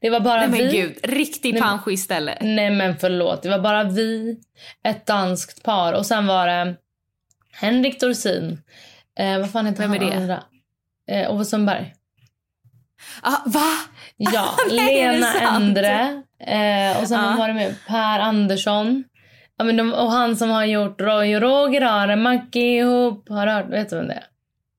[0.00, 0.70] Det var bara Nej men vi.
[0.72, 2.38] gud, riktig Nej, men- pansch istället.
[2.40, 4.38] Nej men förlåt, det var bara vi,
[4.82, 6.74] ett danskt par och sen var det
[7.52, 8.60] Henrik Dorsin.
[9.18, 10.16] Eh, vad fan heter Vem är han det?
[10.16, 10.42] andra?
[11.08, 11.94] Eh, Ove Sundberg.
[13.22, 13.70] Ah, va?
[14.16, 15.40] Ja, det Lena?
[15.56, 16.22] Endre.
[16.46, 17.34] Eh, och sen Ja.
[17.38, 19.04] var det med Per Andersson.
[19.58, 23.28] Ja, men de, och han som har gjort Roy och Roger har en Mackie ihop.
[23.28, 23.68] Har du hört?
[23.70, 24.24] Vet du vem det är?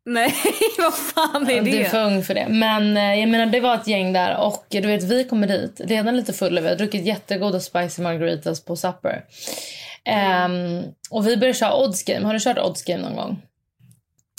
[0.08, 0.34] Nej,
[0.78, 1.90] vad fan är Du är det?
[1.90, 2.48] för ung för det.
[2.50, 5.82] Men eh, jag menar det var ett gäng där och du vet vi kommer dit
[5.86, 6.62] redan lite fulla.
[6.62, 9.24] Vi har druckit jättegoda spicy margaritas på supper.
[10.06, 12.26] Ehm, och vi började köra odds game.
[12.26, 13.42] Har du kört odds game någon gång?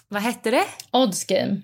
[0.09, 0.65] Vad hette det?
[0.91, 1.57] Odds game.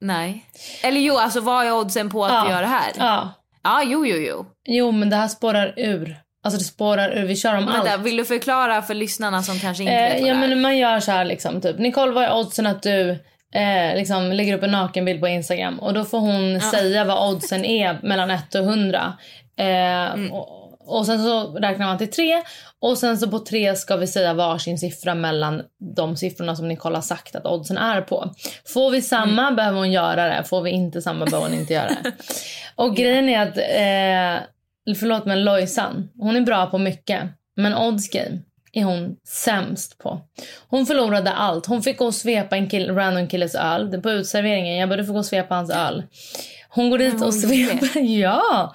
[0.00, 0.44] Nej.
[0.82, 2.44] Eller jo, alltså vad är oddsen på att Ja.
[2.44, 2.92] vi gör det här?
[2.98, 3.30] Ja.
[3.62, 4.46] Ja, jo, jo, jo.
[4.68, 6.16] Jo men det här spårar ur.
[6.44, 7.26] Alltså det spårar ur.
[7.26, 7.86] Vi kör om allt.
[7.86, 10.48] Vänta, vill du förklara för lyssnarna som kanske inte vet Eh, vad ja, det är?
[10.48, 11.78] men man gör så här liksom, typ.
[11.78, 13.10] Nicole, vad är oddsen att du
[13.54, 15.78] eh, liksom lägger upp en nakenbild på Instagram?
[15.78, 19.12] Och då får hon säga vad oddsen är mellan 1 och 100.
[19.58, 20.32] Eh, Mm.
[20.32, 20.48] och,
[20.86, 22.42] och sen så räknar man till tre.
[22.80, 25.62] Och sen så på tre ska vi säga varsin siffra mellan
[25.96, 28.34] de siffrorna som Nicole har sagt att oddsen är på.
[28.66, 29.56] Får vi samma Mm.
[29.56, 30.44] behöver hon göra det.
[30.44, 32.12] Får vi inte samma behöver hon inte göra det.
[32.74, 37.22] Och grejen är att, eh, förlåt men Lojsan, hon är bra på mycket.
[37.56, 38.38] Men odds game
[38.72, 40.20] är hon sämst på.
[40.68, 41.66] Hon förlorade allt.
[41.66, 43.90] Hon fick gå och svepa en kill, random killes öl.
[43.90, 44.76] Det på utserveringen.
[44.76, 46.02] Jag bara, du får gå och svepa hans öl.
[46.74, 48.00] Hon går dit och hon sveper.
[48.00, 48.74] ja!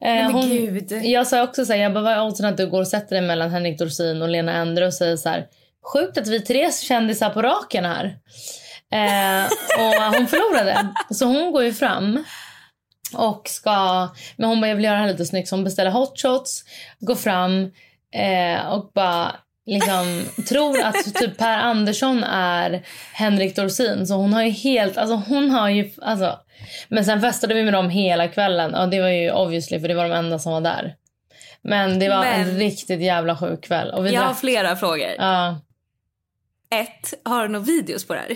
[0.00, 0.92] Eh, men hon, gud.
[0.92, 3.16] Jag sa också så här, jag bara, vad är oddsen att du går och sätter
[3.16, 5.46] dig mellan Henrik Dorsin och Lena Endre och säger så här,
[5.92, 8.04] sjukt att vi tre kändisar på raken här.
[8.92, 9.44] Eh,
[9.78, 10.88] och hon förlorade.
[11.10, 12.24] Så hon går ju fram
[13.16, 15.90] och ska, men hon bara, jag vill göra det här lite snyggt så hon beställer
[15.90, 16.64] hot shots,
[17.00, 17.70] går fram
[18.14, 24.42] eh, och bara liksom tror att typ Per Andersson är Henrik Dorsin så hon har
[24.42, 26.38] ju helt, alltså hon har ju, alltså
[26.88, 29.94] men sen festade vi med dem hela kvällen och det var ju obviously för det
[29.94, 30.94] var de enda som var där.
[31.62, 33.90] Men det var en Men- riktigt jävla sjuk kväll.
[33.90, 35.08] Och vi Jag har drack, flera frågor.
[35.18, 35.60] ja,
[36.70, 38.30] Ett, har du några videos på det här?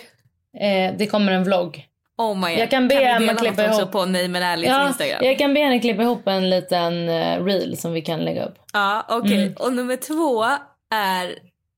[0.88, 1.85] eh, det kommer en vlogg.
[2.19, 2.59] Oh my God.
[2.59, 5.25] Jag kan be Emma dela klippa ihop- på Nej men ärligt Ja, Instagram?
[5.25, 8.55] jag kan be henne klippa ihop en liten eh, reel som vi kan lägga upp.
[8.73, 9.43] Ja, okej.
[9.43, 9.55] Mm.
[9.59, 10.47] Och nummer två
[10.94, 11.35] är,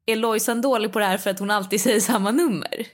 [0.07, 2.87] är Lojsan dålig på det här för att hon alltid säger samma nummer?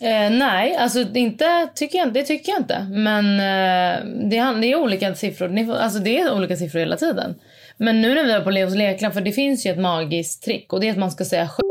[0.00, 2.86] Eh, nej, alltså inte, tycker jag, det tycker jag inte.
[2.90, 5.48] Men eh, det, han- det är olika siffror.
[5.48, 7.34] Ni får, alltså det är olika siffror hela tiden.
[7.76, 10.72] Men nu när vi är på Leos lekland, för det finns ju ett magiskt trick
[10.72, 11.62] och det är att man ska säga sju.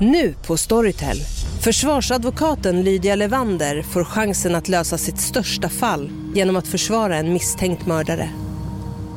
[0.00, 1.16] Nu på Storytel.
[1.64, 7.86] Försvarsadvokaten Lydia Levander får chansen att lösa sitt största fall genom att försvara en misstänkt
[7.86, 8.30] mördare.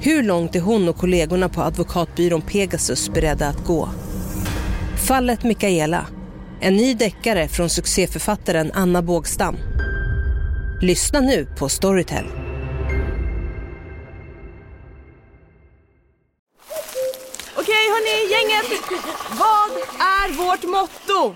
[0.06, 3.90] Hur långt är hon och kollegorna på advokatbyrån Pegasus beredda att gå?
[5.08, 6.08] Fallet Mikaela.
[6.62, 9.58] En ny deckare från succéförfattaren Anna Bågstam.
[10.82, 12.26] Lyssna nu på Storytel.
[17.58, 18.82] Okej hörni, gänget.
[19.30, 21.36] Vad är vårt motto?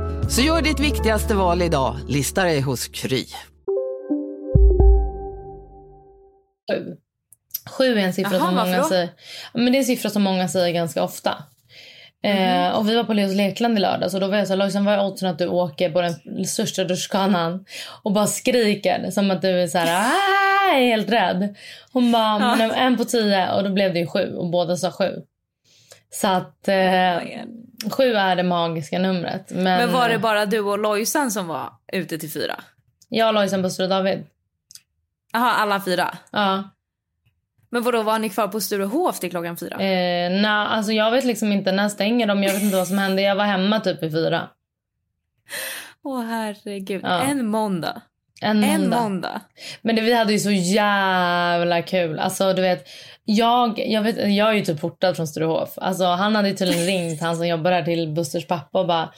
[0.31, 3.25] Så gör ditt viktigaste val idag, listar dig hos Kry.
[6.71, 6.95] Sju.
[7.69, 9.09] Sju är en siffra Jaha, som många säger.
[9.53, 11.43] Men det är en siffra som många säger ganska ofta.
[12.23, 12.37] Mhm.
[12.37, 14.85] Eh, och vi var på Leos Lekland i lördags och då var jag så Lojsan
[14.85, 17.65] vad är oddsen att du åker på den största rutschkanan
[18.03, 21.55] och bara skriker som att du är så här, "Ah!" är helt rädd.
[21.91, 24.91] Hon bara, men en på tio och då blev det ju sju och båda sa
[24.91, 25.11] sju.
[26.13, 27.19] Så att eh,
[27.91, 29.49] sju är det magiska numret.
[29.49, 32.55] Men, Men var det bara du och Lojsan som var ute till fyra?
[33.09, 34.23] Jag, Lojsan, Buster och David.
[35.33, 36.17] Jaha, alla fyra?
[36.31, 36.69] Ja.
[37.69, 39.75] Men vadå, var ni kvar på Sturehof till klockan fyra?
[39.75, 42.43] Eh, nej, alltså jag vet liksom inte när stänger de.
[42.43, 43.21] Jag vet inte vad som hände.
[43.21, 44.49] Jag var hemma typ i fyra.
[46.03, 47.21] Åh herregud, Ja.
[47.21, 48.01] en måndag.
[48.41, 49.01] En En måndag.
[49.01, 49.41] måndag.
[49.81, 52.19] Men det, vi hade ju så jävla kul.
[52.19, 52.87] Alltså du vet,
[53.25, 55.69] jag, jag, vet, jag är ju typ portad från Sturehof.
[55.75, 59.09] Alltså han hade ju tydligen ringt han som jobbar där till Busters pappa och bara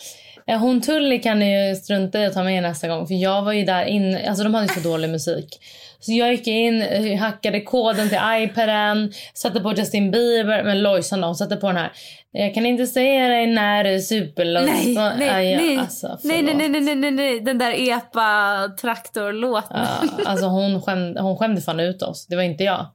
[0.48, 3.08] "Eh, hon Tully kan ni ju strunta i att ta med nästa gång.
[3.08, 5.60] För jag var ju där inne, alltså de hade ju så dålig musik.
[6.00, 11.22] Så jag gick in, eh, hackade koden till iPaden, satte på Justin Bieber, men Lojsan
[11.22, 11.92] då, hon satte på den här.
[12.32, 14.68] Jag kan inte säga dig när du är superlåst.
[14.86, 15.78] Nej, nej, aj, nej.
[15.78, 19.86] Alltså, nej, nej, nej, nej, nej, nej, den där epa-traktorlåten.
[20.02, 22.28] Ja, alltså hon, skämde, hon skämde fan ut oss.
[22.28, 22.86] Det var inte jag.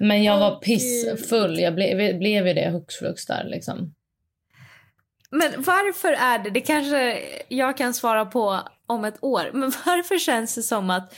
[0.00, 1.58] Men jag var pissfull.
[1.58, 3.94] Jag ble, blev ju det hux flux där liksom.
[5.30, 10.18] Men varför är det, det kanske jag kan svara på om ett år, men varför
[10.18, 11.14] känns det som att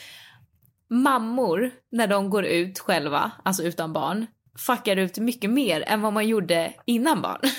[0.88, 4.26] mammor, när de går ut själva, alltså utan barn,
[4.58, 7.40] fuckar ut mycket mer än vad man gjorde innan barn?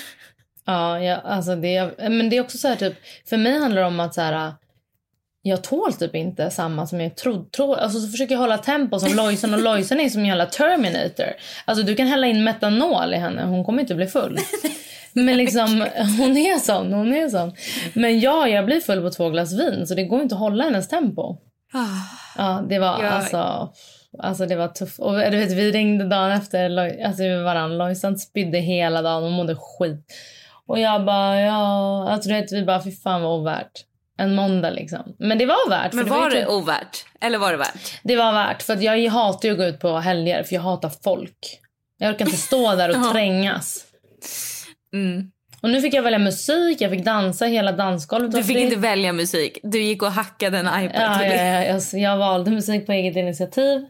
[0.66, 2.94] Ja, ja alltså det, men det är också så här typ,
[3.28, 4.52] för mig handlar det om att så här,
[5.46, 7.50] jag tål typ inte samma som jag trodde.
[7.50, 10.46] Tro, alltså så försöker jag hålla tempo som Lojsan och Lojsan är som en jävla
[10.46, 11.26] Terminator.
[11.64, 14.38] Alltså du kan hälla in metanol i henne, hon kommer inte bli full.
[15.12, 15.86] Men liksom,
[16.18, 17.52] hon är sån, hon är sån.
[17.94, 20.64] Men ja, jag blir full på två glas vin så det går inte att hålla
[20.64, 21.36] hennes tempo.
[22.38, 23.72] Ja, det var Jag- alltså...
[24.18, 24.98] Alltså det var tufft.
[24.98, 26.70] Och du vet, vi ringde dagen efter
[27.06, 27.76] alltså varandra.
[27.86, 30.06] Lojsan spydde hela dagen och mådde skit.
[30.66, 32.08] Och jag bara, ja...
[32.10, 33.72] Alltså du vet, vi bara, fy fan vad ovärt.
[34.18, 35.14] En måndag liksom.
[35.18, 35.90] Men det var värt.
[35.90, 37.04] för Men var ju det typ- ovärt?
[37.20, 38.00] Eller var det värt?
[38.02, 38.62] det var värt.
[38.62, 41.60] För att jag hatar att gå ut på helger för jag hatar folk.
[41.98, 43.84] Jag orkar inte stå där och trängas.
[44.92, 45.30] Mm.
[45.60, 48.30] Och nu fick jag välja musik, jag fick dansa hela dansgolvet.
[48.30, 49.58] Du var fick inte välja musik.
[49.62, 51.02] Du gick och hackade en iPad.
[51.02, 53.86] Ja, ja, ja, jag, jag valde musik på eget initiativ.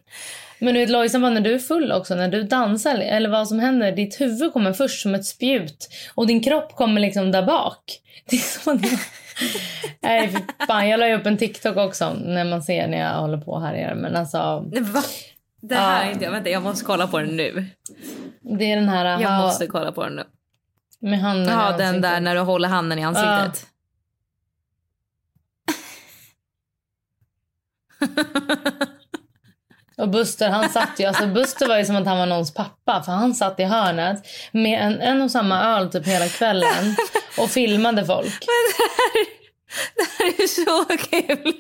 [0.59, 3.59] Men du vet Lojsan, när du är full också, när du dansar eller vad som
[3.59, 7.81] händer, ditt huvud kommer först som ett spjut och din kropp kommer liksom där bak.
[8.31, 8.99] Det är så det
[10.01, 10.35] Nej,
[10.67, 10.89] fan.
[10.89, 13.75] Jag la ju upp en TikTok också när man ser när jag håller på här
[13.75, 14.39] är Men alltså,
[14.81, 15.03] Va?
[15.61, 16.33] Det här är inte jag.
[16.33, 17.67] Vänta, jag måste kolla på den nu.
[18.59, 20.25] det är den här Jag ha, måste kolla på den nu.
[20.99, 23.67] med handen i Ja, den där när du håller handen i ansiktet.
[29.97, 33.03] Och Buster han satt ju, alltså Buster var ju som att han var någons pappa
[33.03, 36.97] för han satt i hörnet med en, en och samma öl typ hela kvällen
[37.39, 38.39] och filmade folk.
[39.97, 41.55] Det här är så kul.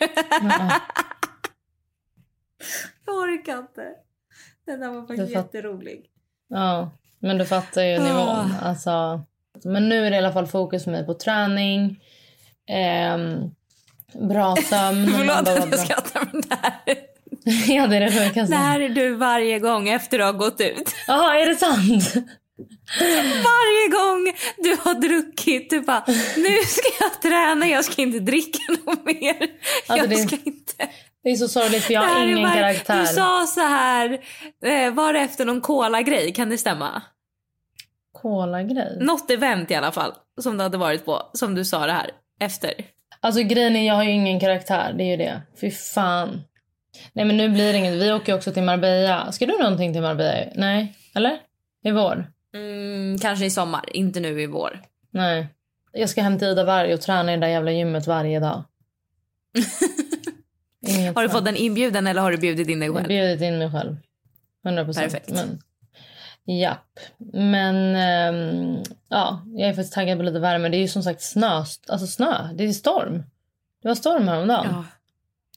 [3.06, 3.82] jag orkar inte.
[4.66, 6.04] Den där var faktiskt fatt- jätterolig.
[6.48, 8.54] Ja, men du fattar ju nivån.
[8.62, 9.22] Alltså,
[9.64, 12.00] men nu är det i alla fall fokus för mig på träning,
[12.68, 13.50] ehm,
[14.12, 15.06] bra sömn.
[15.16, 16.96] Förlåt att jag skrattar men det här,
[17.68, 20.60] ja, det är det kan det här är du varje gång efter du har gått
[20.60, 20.94] ut.
[21.06, 22.14] Jaha, är det sant?
[23.44, 26.04] Varje gång du har druckit, du bara
[26.36, 29.36] nu ska jag träna, jag ska inte dricka något mer.
[29.40, 30.88] Alltså, jag det- ska inte.
[31.24, 33.00] Det är så sorgligt för jag Det har ingen bara- karaktär.
[33.00, 34.18] Du sa så här,
[34.64, 37.02] eh, var det efter någon cola-grej, kan det stämma?
[38.22, 38.98] Cola-grej.
[39.00, 42.10] Något event i alla fall som du hade varit på, som du sa det här
[42.40, 42.72] efter.
[43.20, 45.42] Alltså grejen är jag har ju ingen karaktär, det är ju det.
[45.60, 46.40] Fy fan.
[47.12, 47.94] Nej men nu blir det inget.
[47.94, 49.32] Vi åker också till Marbella.
[49.32, 50.52] Ska du någonting till Marbella?
[50.54, 50.94] Nej?
[51.14, 51.38] Eller?
[51.84, 52.26] I vår?
[52.54, 54.80] Mm, kanske i sommar, inte nu i vår.
[55.10, 55.48] Nej.
[55.92, 58.64] Jag ska hem till Ida Varg och träna i det där jävla gymmet varje dag.
[61.14, 63.08] Har du fått en inbjudan eller har du bjudit in dig Jag har själv?
[63.08, 63.96] bjudit in mig själv.
[64.66, 65.12] 100 procent.
[65.12, 65.30] Perfekt.
[65.30, 65.58] Men,
[66.60, 66.98] japp.
[67.32, 70.68] Men ehm, ja, jag är faktiskt taggad på lite värme.
[70.68, 71.64] Det är ju som sagt snö.
[71.88, 72.48] Alltså snö.
[72.54, 73.22] Det är storm.
[73.82, 74.66] Det var storm häromdagen.
[74.70, 74.84] Ja,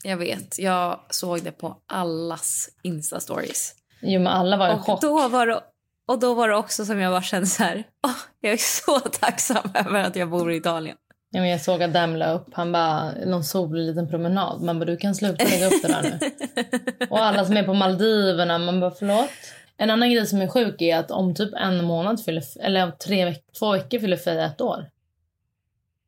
[0.03, 0.59] jag vet.
[0.59, 3.71] Jag såg det på allas Insta-stories.
[4.01, 5.01] Jo, men alla var i Och chock.
[5.01, 5.61] då, var det,
[6.07, 7.83] och då var det också som jag bara kände så här.
[8.07, 10.97] "Åh, jag är så tacksam över att jag bor i Italien.
[11.29, 12.47] Ja, men jag såg att Dem la upp.
[12.53, 14.61] Han bara, någon solig liten promenad.
[14.61, 17.05] Man bara, du kan sluta lägga upp det där nu.
[17.09, 19.29] Och alla som är på Maldiverna, man bara, förlåt.
[19.77, 22.91] En annan grej som är sjuk är att om typ en månad fyller, eller om
[23.05, 24.89] tre veck, två veckor fyller Faye ett år.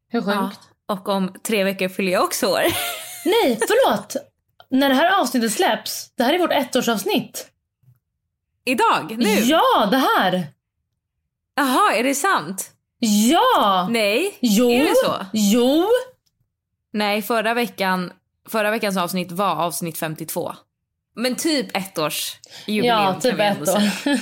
[0.10, 0.36] Hur sjukt?
[0.38, 0.52] Ja,
[0.93, 2.62] och om tre veckor fyller jag också år.
[3.25, 4.15] Nej, förlåt!
[4.69, 7.47] När det här avsnittet släpps, det här är vårt ettårsavsnitt.
[8.65, 9.15] Idag?
[9.17, 9.29] Nu?
[9.39, 10.47] Ja, det här!
[11.55, 12.71] Jaha, är det sant?
[12.99, 13.88] Ja!
[13.91, 14.38] Nej.
[14.41, 14.71] Jo!
[14.71, 15.25] Är det så?
[15.34, 15.88] Jo!
[16.93, 18.13] Nej, förra veckan
[18.49, 20.53] förra veckans avsnitt var avsnitt 52.
[21.15, 23.79] Men typ ett års jubileum Ja, kan typ vi ändå ett år.
[23.79, 24.17] säga.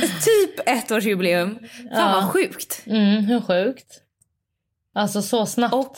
[0.24, 1.58] typ ett års jubileum.
[1.58, 2.20] Fan Ja.
[2.20, 2.82] vad sjukt.
[2.86, 4.00] Mm, hur sjukt?
[4.94, 5.74] Alltså så snabbt.
[5.74, 5.96] Och,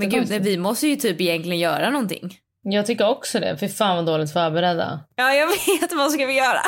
[0.00, 0.38] men gud, så.
[0.38, 2.38] vi måste ju typ egentligen göra någonting.
[2.62, 3.56] Jag tycker också det.
[3.60, 5.00] Fy fan vad dåligt förberedda.
[5.16, 5.92] Ja, jag vet.
[5.92, 6.60] Vad ska vi göra?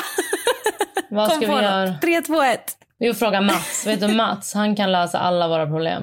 [1.11, 1.63] Vad Kom ska vi något.
[1.63, 1.95] göra?
[2.03, 2.61] 3, 2, 1.
[2.99, 3.87] Vi får fråga Mats.
[3.87, 6.03] Vet du Mats, han kan lösa alla våra problem.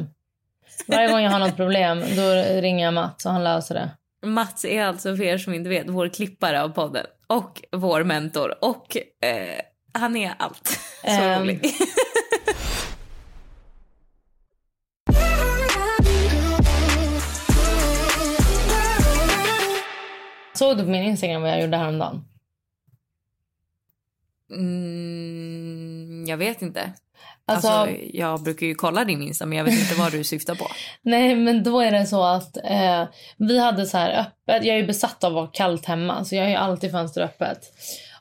[0.88, 3.90] Varje gång jag har något problem, då ringer jag Mats och han löser det.
[4.28, 8.56] Mats är alltså för er som inte vet vår klippare av podden och vår mentor
[8.62, 9.62] och eh,
[9.94, 10.68] han är allt.
[11.04, 11.42] Så Ehm.
[11.42, 11.62] rolig.
[20.60, 22.26] Såg du på min Instagram vad jag gjorde häromdagen?
[24.56, 26.92] Mm, jag vet inte.
[27.46, 30.56] Alltså- Alltså, jag brukar ju kolla din Insta men jag vet inte vad du syftar
[30.56, 30.68] på.
[31.02, 34.66] Nej, men då är det så att eh, vi hade så här öppet.
[34.66, 37.60] Jag är besatt av att vara kallt hemma, så jag har alltid fönster öppet.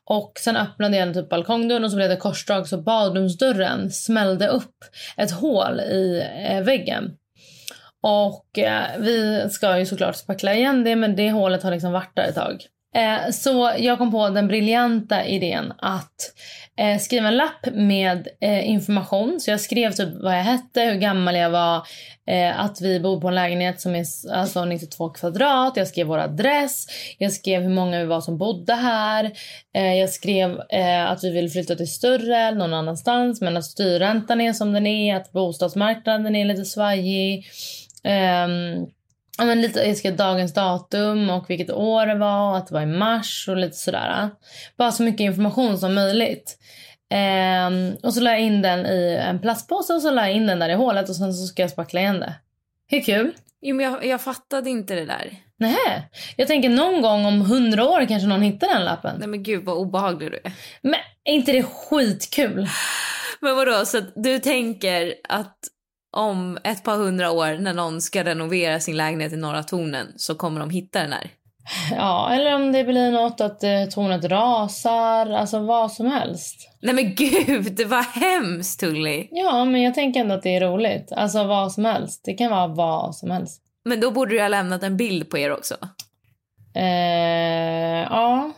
[0.04, 4.76] Och sen öppnade jag typ balkongdörren och så blev det korsdrag så badrumsdörren smällde upp
[5.16, 7.16] ett hål i eh, väggen.
[8.02, 12.16] Och eh, vi ska ju såklart spackla igen det men det hålet har liksom varit
[12.16, 12.66] där ett tag.
[12.94, 16.32] Eh, så jag kom på den briljanta idén att
[16.78, 19.40] eh, skriva en lapp med eh, information.
[19.40, 21.82] Så jag skrev typ vad jag hette, hur gammal jag var,
[22.26, 25.76] eh, att vi bor på en lägenhet som är alltså 92 kvadrat.
[25.76, 26.86] Jag skrev vår adress,
[27.18, 29.30] jag skrev hur många vi var som bodde här.
[29.74, 33.64] Eh, jag skrev eh, att vi vill flytta till större eller någon annanstans men att
[33.64, 37.46] styrräntan är som den är, att bostadsmarknaden är lite svajig.
[38.08, 38.86] Ehm,
[39.38, 42.82] ja, men lite, jag skrev dagens datum och vilket år det var, att det var
[42.82, 44.30] i mars och lite sådär.
[44.76, 46.58] Bara så mycket information som möjligt.
[47.10, 50.46] Ehm, och så la jag in den i en plastpåse och så la jag in
[50.46, 52.34] den där i hålet och sen så ska jag spackla igen det.
[52.86, 53.32] Hur kul?
[53.60, 55.32] Jo, men jag, jag fattade inte det där.
[55.56, 59.16] Nej, jag tänker någon gång om hundra år kanske någon hittar den lappen.
[59.18, 60.52] Nej men gud vad obehaglig du är.
[60.82, 60.94] Men
[61.24, 62.68] är inte det skitkul?
[63.40, 65.58] Men vadå, så att du tänker att
[66.18, 70.34] om ett par hundra år när någon ska renovera sin lägenhet i Norra Tornen så
[70.34, 71.30] kommer de hitta den här?
[71.90, 76.68] Ja, eller om det blir något att eh, tornet rasar, alltså vad som helst.
[76.82, 79.28] Nej men gud, vad hemskt Tully.
[79.30, 81.12] Ja, men jag tänker ändå att det är roligt.
[81.12, 82.22] Alltså vad som helst.
[82.24, 83.62] Det kan vara vad som helst.
[83.84, 85.74] Men då borde du ha lämnat en bild på er också.
[86.74, 88.52] Eh, ja.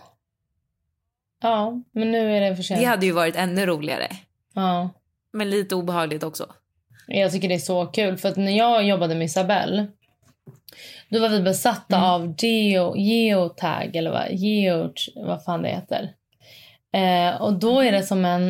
[1.42, 2.80] Ja, men nu är det för sent.
[2.80, 4.08] Det hade ju varit ännu roligare.
[4.54, 4.90] Ja.
[5.32, 6.46] Men lite obehagligt också.
[7.10, 8.16] Jag tycker det är så kul.
[8.16, 9.86] För att när jag jobbade med Isabelle
[11.08, 12.08] då var vi besatta Mm.
[12.10, 16.12] av geo, geotag, eller vad, geo, vad fan det heter.
[16.92, 18.48] Eh, och då är det som en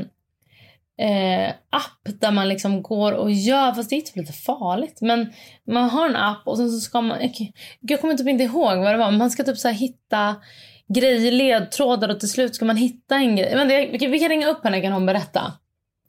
[0.99, 4.99] eh, app där man liksom går och gör, fast det är typ lite farligt.
[5.01, 5.33] Men
[5.66, 8.79] man har en app och sen så ska man, okej, jag kommer typ inte ihåg
[8.79, 10.37] vad det var, men man ska typ så här hitta
[10.94, 13.55] grejer, ledtrådar och till slut ska man hitta en grej.
[13.57, 15.53] Men det, vi kan- vi kan ringa upp henne kan hon berätta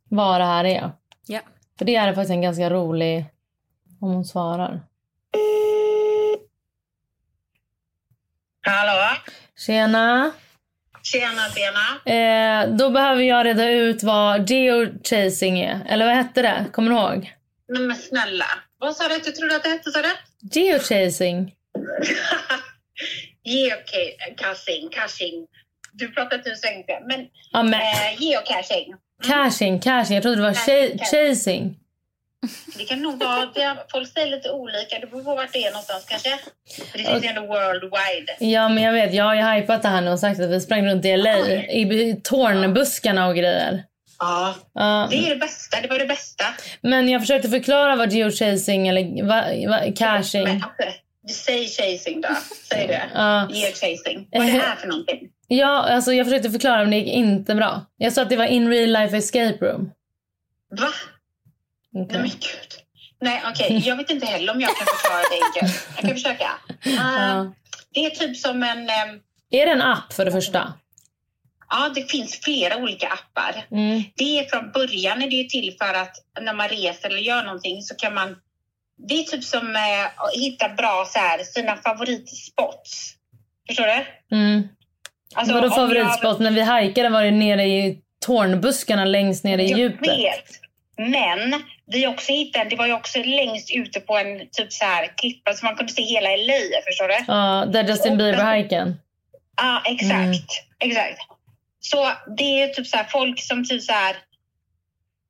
[0.10, 0.92] vad det här är.
[1.28, 1.40] Ja.
[1.82, 3.26] För det är faktiskt en ganska rolig
[4.02, 4.82] om hon svarar.
[8.62, 9.18] Hallå?
[9.58, 10.32] Tjena!
[11.04, 12.16] Tjena, tjena.
[12.16, 15.86] Eh, då behöver jag reda ut vad geochasing är.
[15.90, 16.66] Eller vad hette det?
[16.72, 17.34] Kommer du ihåg?
[17.68, 18.46] Nej men snälla.
[18.78, 20.10] Vad sa du att du trodde att det hette, sa du?
[20.42, 21.56] Geochasing.
[23.44, 25.48] Geocaching, caching.
[25.94, 27.00] Du pratar svenska.
[27.08, 28.94] Men Ja, men eh, geocaching.
[29.24, 30.16] Caching, caching.
[30.16, 31.78] Jag trodde det var cha- chasing.
[32.78, 33.78] Det kan nog vara...
[33.92, 35.00] Folk säger lite olika.
[35.00, 36.30] Det beror på vart det är någonstans kanske.
[36.92, 38.36] För det finns ju ändå worldwide.
[38.40, 39.14] Ja, men jag vet.
[39.14, 41.38] Jag har ju hypat det här nu och sagt att vi sprang runt i LA
[41.72, 43.84] i tornbuskarna och grejer.
[44.20, 44.56] Ja,
[45.12, 45.82] det är det bästa.
[45.82, 46.46] Det var det bästa.
[46.82, 50.44] Men jag försökte förklara vad geochasing eller va, va, caching...
[50.44, 52.30] Men, alltså, säg chasing då.
[52.70, 53.02] Säg det.
[53.14, 53.50] Ja.
[53.52, 54.28] Geochasing.
[54.32, 55.20] Vad det är för någonting.
[55.54, 57.86] Ja, alltså jag försökte förklara men det gick inte bra.
[57.98, 59.92] Jag sa att det var in real life escape room.
[60.80, 60.88] Va?
[61.94, 62.72] Nej men gud.
[63.22, 65.88] Nej okej, jag vet inte heller om jag kan förklara det enkelt.
[65.96, 66.52] Jag kan försöka.
[66.88, 67.54] Uh, Ja.
[67.94, 68.90] Det är typ som en...
[68.90, 69.20] ehm,
[69.52, 70.74] Är det en app för det första?
[71.70, 73.66] Ja, det finns flera olika appar.
[73.72, 74.04] Mm.
[74.16, 77.44] Det är från början är det ju till för att när man reser eller gör
[77.44, 78.36] någonting så kan man...
[79.08, 83.14] Det är typ som eh, att hitta bra så här, sina favoritspots.
[83.68, 84.36] Förstår du?
[84.36, 84.68] Mm.
[85.36, 86.40] Alltså, Vadå favoritspot?
[86.40, 90.08] När vi hajkade var det nere i tornbuskarna längst ner i Jag djupet.
[90.08, 90.46] vet.
[90.98, 95.18] Men vi också hittade, det var ju också längst ute på en typ så här
[95.18, 97.18] klippa så man kunde se hela LA, förstår du?
[97.28, 98.94] Ja, där Justin Bieber-hajken.
[99.58, 100.12] Ja, exakt.
[100.12, 100.34] Mm.
[100.80, 101.20] exakt.
[101.80, 104.16] Så det är typ så här folk som typ så här,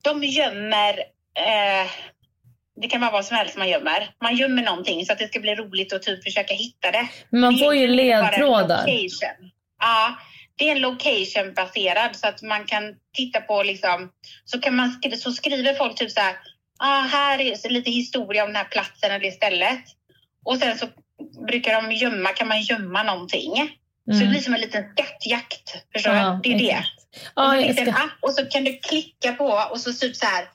[0.03, 0.99] de gömmer,
[1.39, 1.89] eh,
[2.81, 4.09] det kan vara vad som helst man gömmer.
[4.21, 7.07] Man gömmer någonting så att det ska bli roligt att typ försöka hitta det.
[7.29, 8.85] Men man får ju ledtrådar.
[9.81, 10.15] Ja,
[10.55, 12.83] det är en location baserad så att man kan
[13.17, 14.09] titta på liksom,
[14.45, 16.35] så kan man skri- så skriver folk typ så här,
[16.79, 19.79] ah, här är lite historia om den här platsen eller stället.
[20.45, 20.87] Och sen så
[21.47, 23.51] brukar de gömma, kan man gömma någonting.
[24.05, 24.29] Så det Mm.
[24.29, 25.75] blir som en liten skattjakt.
[25.93, 26.49] Förstår Ja, du?
[26.49, 26.69] Det är det.
[26.71, 26.91] exakt.
[27.35, 28.03] och, Ja, så finns det en ska...
[28.03, 30.45] app och så kan du klicka på och så typ så här,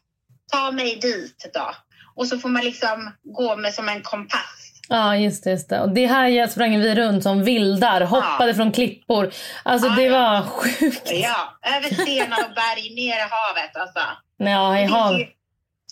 [0.52, 1.74] ta mig dit då.
[2.14, 4.65] Och så får man liksom gå med som en kompass.
[4.88, 5.50] Ja, just det.
[5.50, 5.80] Just det.
[5.80, 9.30] Och det här jag sprang vi runt som vildar, hoppade från klippor.
[9.62, 11.10] Alltså det var sjukt.
[11.12, 14.00] Ja, över stenar och berg, ner i havet alltså.
[14.36, 15.12] Ja, i Det finns hav.
[15.18, 15.26] ju-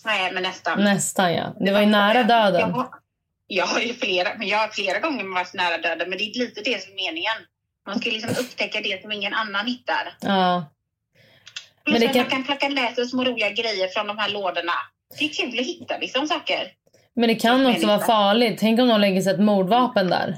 [0.05, 0.83] Nej, men nästan.
[0.83, 1.53] Nästan ja.
[1.59, 2.71] Det var ju nära Jag döden.
[2.73, 2.87] har,
[3.47, 6.09] jag har ju flera, men jag har flera gånger varit nära döden.
[6.09, 7.33] Men det är lite det som är meningen.
[7.87, 10.15] Man ska liksom upptäcka det som ingen annan hittar.
[10.21, 10.65] Ja.
[11.85, 14.73] Men det kan- man kan plocka med sig små roliga grejer från de här lådorna.
[15.19, 16.67] Det är kul att hitta liksom saker.
[17.15, 18.59] Men det kan också vara farligt.
[18.59, 20.37] Tänk om någon lägger sig ett mordvapen där.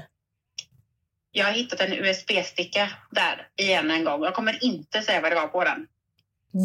[1.32, 4.24] Jag har hittat en USB-sticka där igen en gång.
[4.24, 5.86] Jag kommer inte säga vad det var på den.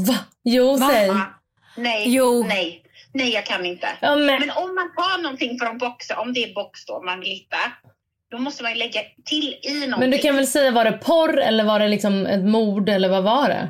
[0.07, 0.16] Va?
[0.43, 1.07] Jo, säg.
[1.07, 1.26] Ja.
[1.78, 2.45] Nej, Jo.
[2.47, 2.84] nej,
[3.14, 3.88] nej jag kan inte.
[4.01, 4.26] Ja, men...
[4.39, 7.57] Men om man tar någonting från boxen, om det är box då man hitta,
[8.32, 9.99] då måste man lägga till i någonting.
[9.99, 13.09] Men du kan väl säga, var det porr eller var det liksom ett mord eller
[13.09, 13.70] vad var det?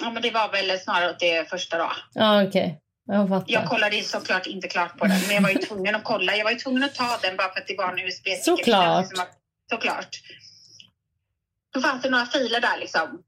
[0.00, 1.92] Ja, men det var väl snarare åt det första då.
[2.14, 2.78] Ja, okej.
[3.06, 3.44] Jag.
[3.46, 6.36] Jag kollade såklart inte klart på den, men jag var ju tvungen att kolla.
[6.36, 8.42] Jag var ju tvungen att ta den bara för att det var en USB-sticka.
[8.44, 8.66] Såklart.
[8.86, 9.38] Det kändes som att-
[9.70, 10.08] Såklart.
[11.74, 13.22] Då fanns det några filer där liksom.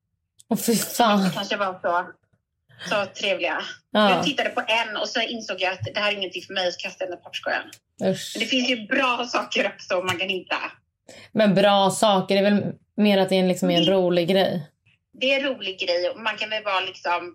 [0.48, 1.22] Åh fy fan.
[1.22, 2.06] Som kanske var så,
[2.88, 3.62] så trevliga.
[3.90, 4.10] Ja.
[4.10, 6.72] Jag tittade på en och så insåg jag att det här är ingenting för mig.
[6.72, 7.70] Så kastade jag den i papperskorgen.
[8.38, 10.56] Det finns ju bra saker också man kan hitta.
[11.32, 12.62] Men bra saker, det är väl
[12.96, 14.70] mer att det är liksom en rolig grej.
[15.20, 17.34] Det är en rolig grej och man kan väl vara liksom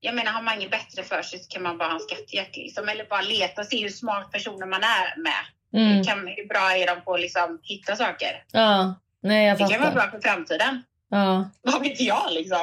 [0.00, 2.56] jag menar, har man inget bättre för sig så kan man bara ha en skattjakt
[2.56, 2.88] liksom.
[2.88, 5.42] Eller bara leta och se hur smart personer man är med.
[5.82, 5.96] Mm.
[5.96, 8.44] Hur, kan, hur bra är de på att liksom, hitta saker?
[8.52, 9.94] Ja, nej jag Det kan vara fattar.
[10.10, 10.82] bra för framtiden.
[11.10, 11.50] Ja.
[11.62, 12.58] Vad vet jag liksom?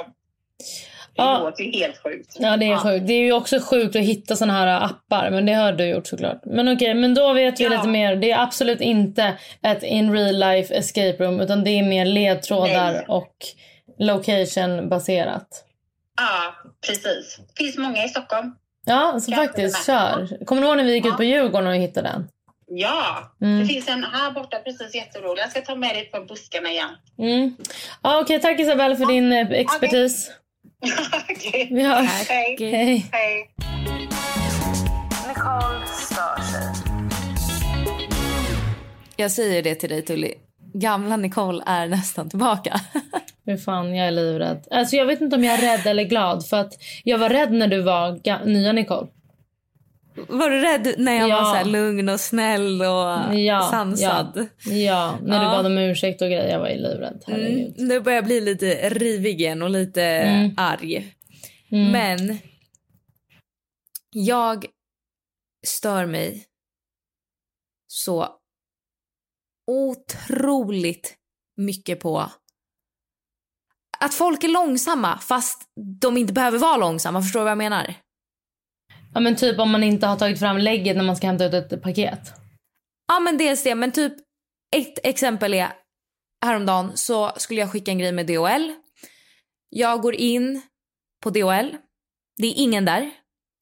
[1.15, 1.39] Det Ja.
[1.39, 2.35] låter ju helt sjukt.
[2.39, 3.07] Ja, det är sjukt.
[3.07, 6.07] Det är ju också sjukt att hitta såna här appar, men det har du gjort
[6.07, 6.41] såklart.
[6.45, 7.69] Men okej, men då vet vi Ja.
[7.69, 8.15] lite mer.
[8.15, 12.93] Det är absolut inte ett in real life escape room, utan det är mer ledtrådar
[12.93, 13.05] Nej.
[13.07, 13.35] och
[13.99, 15.47] location baserat.
[16.17, 16.53] Ja,
[16.87, 17.37] precis.
[17.57, 18.51] Det finns många i Stockholm.
[18.85, 20.45] Ja, så Kan faktiskt, kör.
[20.45, 21.17] Kommer du ihåg när vi gick ut Ja.
[21.17, 22.27] på Djurgården och hittade den?
[22.67, 23.59] Ja, Mm.
[23.59, 25.41] det finns en här borta precis jätterolig.
[25.43, 26.89] Jag ska ta med dig på buskarna igen.
[27.19, 27.55] Mm.
[28.03, 30.31] Ja, okej, tack Isabella för din eh, expertis.
[31.29, 31.67] Okej.
[31.71, 32.27] Vi hörs.
[32.29, 32.57] Hej.
[32.59, 33.09] Hej.
[33.11, 33.49] Hej.
[35.27, 36.93] Nicole stör sig.
[39.15, 40.33] Jag säger det till dig Tully.
[40.73, 42.79] Gamla Nicole är nästan tillbaka.
[43.45, 44.67] Fy fan, jag är livrädd.
[44.71, 46.47] Alltså, jag vet inte om jag är rädd eller glad.
[46.47, 46.73] För att
[47.03, 49.07] Jag var rädd när du var nya Nicole.
[50.27, 51.41] Var du rädd när jag Ja.
[51.41, 54.47] var så lugn och snäll och Ja, sansad?
[54.65, 56.47] Ja, ja när du bad om ursäkt och grejer.
[56.49, 57.23] Jag var ju livrädd.
[57.27, 60.53] Mm, nu börjar jag bli lite rivig igen och lite Mm.
[60.57, 61.13] arg.
[61.71, 61.91] Mm.
[61.91, 62.37] Men
[64.09, 64.65] jag
[65.67, 66.45] stör mig
[67.87, 68.27] så
[69.71, 71.15] otroligt
[71.57, 72.31] mycket på
[74.03, 75.61] att folk är långsamma fast
[76.01, 77.21] de inte behöver vara långsamma.
[77.21, 77.93] Förstår du vad jag menar?
[79.13, 81.53] Ja, men typ om man inte har tagit fram lägget när man ska hämta ut
[81.53, 82.33] ett paket.
[83.07, 84.13] Ja men dels det, men typ
[84.75, 85.73] ett exempel är
[86.45, 88.73] häromdagen så skulle jag skicka en grej med DHL.
[89.69, 90.61] Jag går in
[91.23, 91.75] på DHL.
[92.37, 93.11] Det är ingen där.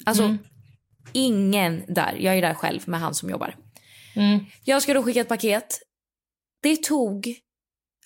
[0.05, 0.37] Alltså Mm.
[1.13, 2.15] ingen där.
[2.19, 3.55] Jag är där själv med han som jobbar.
[4.15, 4.45] Mm.
[4.63, 5.79] Jag ska då skicka ett paket.
[6.63, 7.27] Det tog...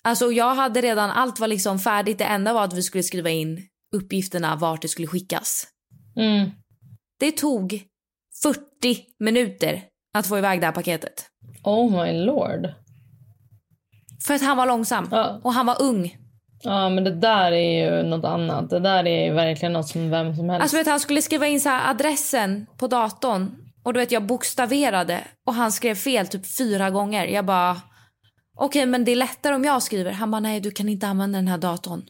[0.06, 2.18] Alltså jag hade redan, allt var liksom färdigt.
[2.18, 3.62] Det enda var att vi skulle skriva in
[3.94, 5.66] uppgifterna vart det skulle skickas.
[6.16, 6.50] Mm.
[7.20, 7.82] Det tog
[8.42, 8.60] 40
[9.18, 9.82] minuter
[10.14, 11.26] att få iväg det här paketet.
[11.64, 12.68] Oh my lord.
[14.26, 15.08] För att han var långsam.
[15.10, 15.40] Ja.
[15.44, 16.16] Och han var ung.
[16.62, 18.70] Ja, men det där är ju något annat.
[18.70, 20.62] Det där är ju verkligen något som vem som helst...
[20.62, 23.56] Alltså vet, han skulle skriva in så adressen på datorn.
[23.82, 25.24] Och du vet jag bokstaverade.
[25.46, 27.26] Och han skrev fel typ fyra gånger.
[27.26, 27.76] Jag bara...
[28.56, 30.12] Okej men det är lättare om jag skriver.
[30.12, 32.02] Han bara nej du kan inte använda den här datorn.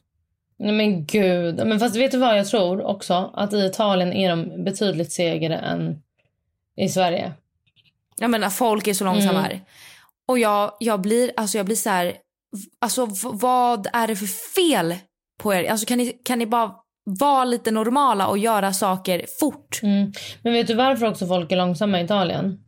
[0.59, 1.67] Nej men gud.
[1.67, 3.31] Men fast vet du vad jag tror också?
[3.35, 6.03] Att i Italien är de betydligt segare än
[6.77, 7.33] i Sverige.
[8.19, 9.43] Jag menar folk är så långsamma Mm.
[9.43, 9.61] här.
[10.29, 12.13] Och jag, jag blir, alltså jag blir så här,
[12.79, 14.95] alltså vad är det för fel
[15.39, 15.71] på er?
[15.71, 16.73] Alltså kan ni, kan ni bara
[17.05, 19.81] vara lite normala och göra saker fort?
[19.83, 20.13] Mm.
[20.43, 22.61] Men vet du varför också folk är långsamma i Italien?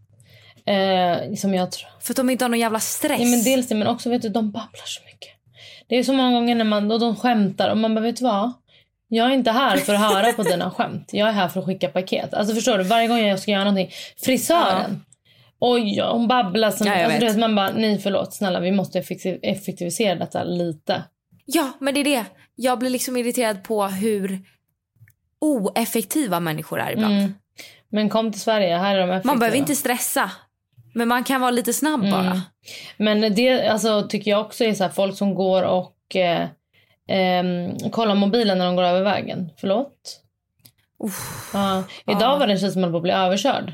[0.68, 1.88] Eh, som jag tror.
[2.00, 3.20] För att de inte har någon jävla stress.
[3.20, 5.30] Ja, men dels det, men också vet du, de babblar så mycket.
[5.88, 8.24] Det är så många gånger när man, och de skämtar och man bara, vet du
[8.24, 8.52] vad?
[9.08, 11.10] Jag är inte här för att höra på dina skämt.
[11.12, 12.34] Jag är här för att skicka paket.
[12.34, 13.90] Alltså förstår du, varje gång jag ska göra någonting.
[14.16, 15.04] Frisören.
[15.60, 16.86] Oj, hon babblar som...
[16.86, 17.38] Ja, alltså, vet.
[17.38, 21.02] man bara, nej förlåt, snälla vi måste effektiv- effektivisera detta lite.
[21.44, 22.24] Ja, men det är det.
[22.54, 24.40] Jag blir liksom irriterad på hur
[25.40, 27.14] oeffektiva människor är ibland.
[27.14, 27.34] Mm.
[27.90, 29.32] Men kom till Sverige, här är de effektiva.
[29.32, 30.30] Man behöver inte stressa.
[30.98, 32.20] Men man kan vara lite snabb bara.
[32.26, 32.40] Mm.
[32.96, 36.46] Men det alltså, tycker jag också är så här, folk som går och eh,
[37.08, 39.50] ehm, kollar mobilen när de går över vägen.
[39.60, 40.20] Förlåt?
[41.52, 41.82] Ja.
[42.06, 42.36] Idag Ja.
[42.36, 43.72] var det en tjej som höll på att bli överkörd.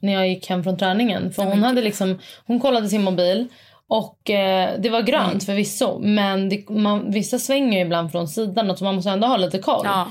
[0.00, 1.32] När jag gick hem från träningen.
[1.32, 3.48] För hon hade liksom, hon kollade sin mobil
[3.88, 5.40] och eh, det var grönt Mm.
[5.40, 5.98] förvisso.
[5.98, 9.58] Men det, man, vissa svänger ju ibland från sidan så man måste ändå ha lite
[9.58, 9.82] koll.
[9.84, 10.10] Ja.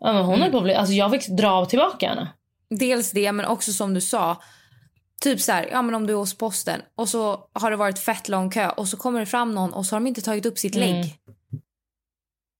[0.00, 2.28] Ja, men hon höll på att bli, alltså jag fick dra tillbaka henne.
[2.70, 4.36] Dels det, men också som du sa.
[5.20, 7.98] Typ så här, ja men om du är hos posten och så har det varit
[7.98, 10.46] fett lång kö och så kommer det fram någon och så har de inte tagit
[10.46, 10.88] upp sitt Mm.
[11.00, 11.18] lägg.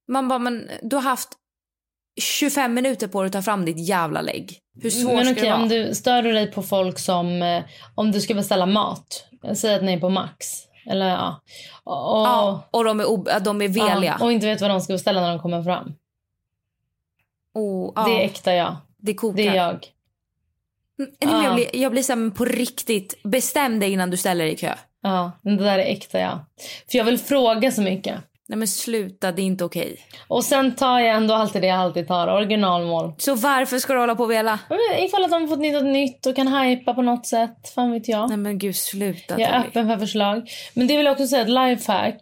[0.08, 1.28] Man bara, men du har haft
[2.20, 4.58] 25 minuter på dig att ta fram ditt jävla lägg.
[4.82, 5.62] Hur svårt Men ska okej, det vara?
[5.62, 9.24] om du stör du dig på folk som, eh, om du ska beställa mat.
[9.56, 10.46] Säg att ni är på Max.
[10.86, 11.40] Eller ja.
[11.84, 14.16] Och, Ja, och de är, de är veliga.
[14.18, 15.92] ja, och inte vet vad de ska beställa när de kommer fram.
[17.54, 18.76] Och, ja, Det är äkta jag.
[18.96, 19.36] det kokar.
[19.36, 19.86] Det är jag.
[20.98, 21.44] Nej, men Ja.
[21.44, 24.56] jag blir, jag blir så här, på riktigt, bestäm dig innan du ställer dig i
[24.56, 24.74] kö.
[25.02, 26.38] Ja, det där är äkta jag.
[26.90, 28.20] För jag vill fråga så mycket.
[28.48, 29.96] Nej men sluta, det är inte okej.
[30.28, 33.12] Och sen tar jag ändå alltid det jag alltid tar, originalmål.
[33.18, 34.58] Så varför ska du hålla på och vela?
[34.68, 37.92] Men Ifall att de har fått något nytt och kan hypa på något sätt, fan
[37.92, 38.28] vet jag.
[38.28, 40.48] Nej men gud, sluta Jag är öppen för förslag.
[40.74, 42.20] Men det vill jag också säga ett lifehack.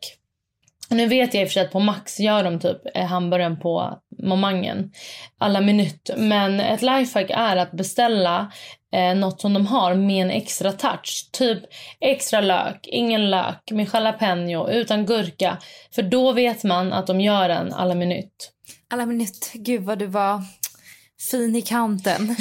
[0.89, 3.61] Nu vet jag i och för sig att på Max gör de typ eh, hamburgaren
[3.61, 4.93] på momangen.
[5.39, 6.11] Alla minut.
[6.17, 8.53] Men ett lifehack är att beställa
[8.93, 11.31] eh, något som de har med en extra touch.
[11.33, 11.59] Typ
[12.01, 15.59] extra lök, ingen lök, med jalapeno, utan gurka.
[15.95, 18.53] För då vet man att de gör en alla minut.
[18.91, 20.43] Alla minut, gud vad du var
[21.31, 22.37] fin i kanten.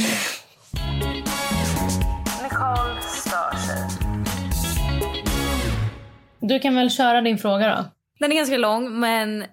[6.40, 7.95] Du kan väl köra din fråga då?
[8.20, 9.46] Den är ganska lång men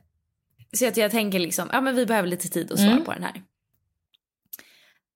[0.72, 3.04] så att jag tänker liksom, ja men vi behöver lite tid att svara Mm.
[3.04, 3.42] på den här.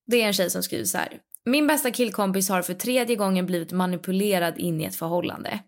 [0.07, 1.19] Det är en tjej som skriver så här.
[1.45, 5.61] Min bästa killkompis har för tredje gången blivit manipulerad in i ett förhållande.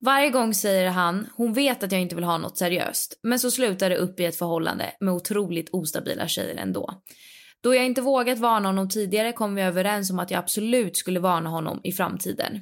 [0.00, 3.18] Varje gång säger han, hon vet att jag inte vill ha något seriöst.
[3.22, 7.02] Men så slutar det upp i ett förhållande med otroligt ostabila tjejer ändå.
[7.60, 11.20] Då jag inte vågat varna honom tidigare kom vi överens om att jag absolut skulle
[11.20, 12.60] varna honom i framtiden.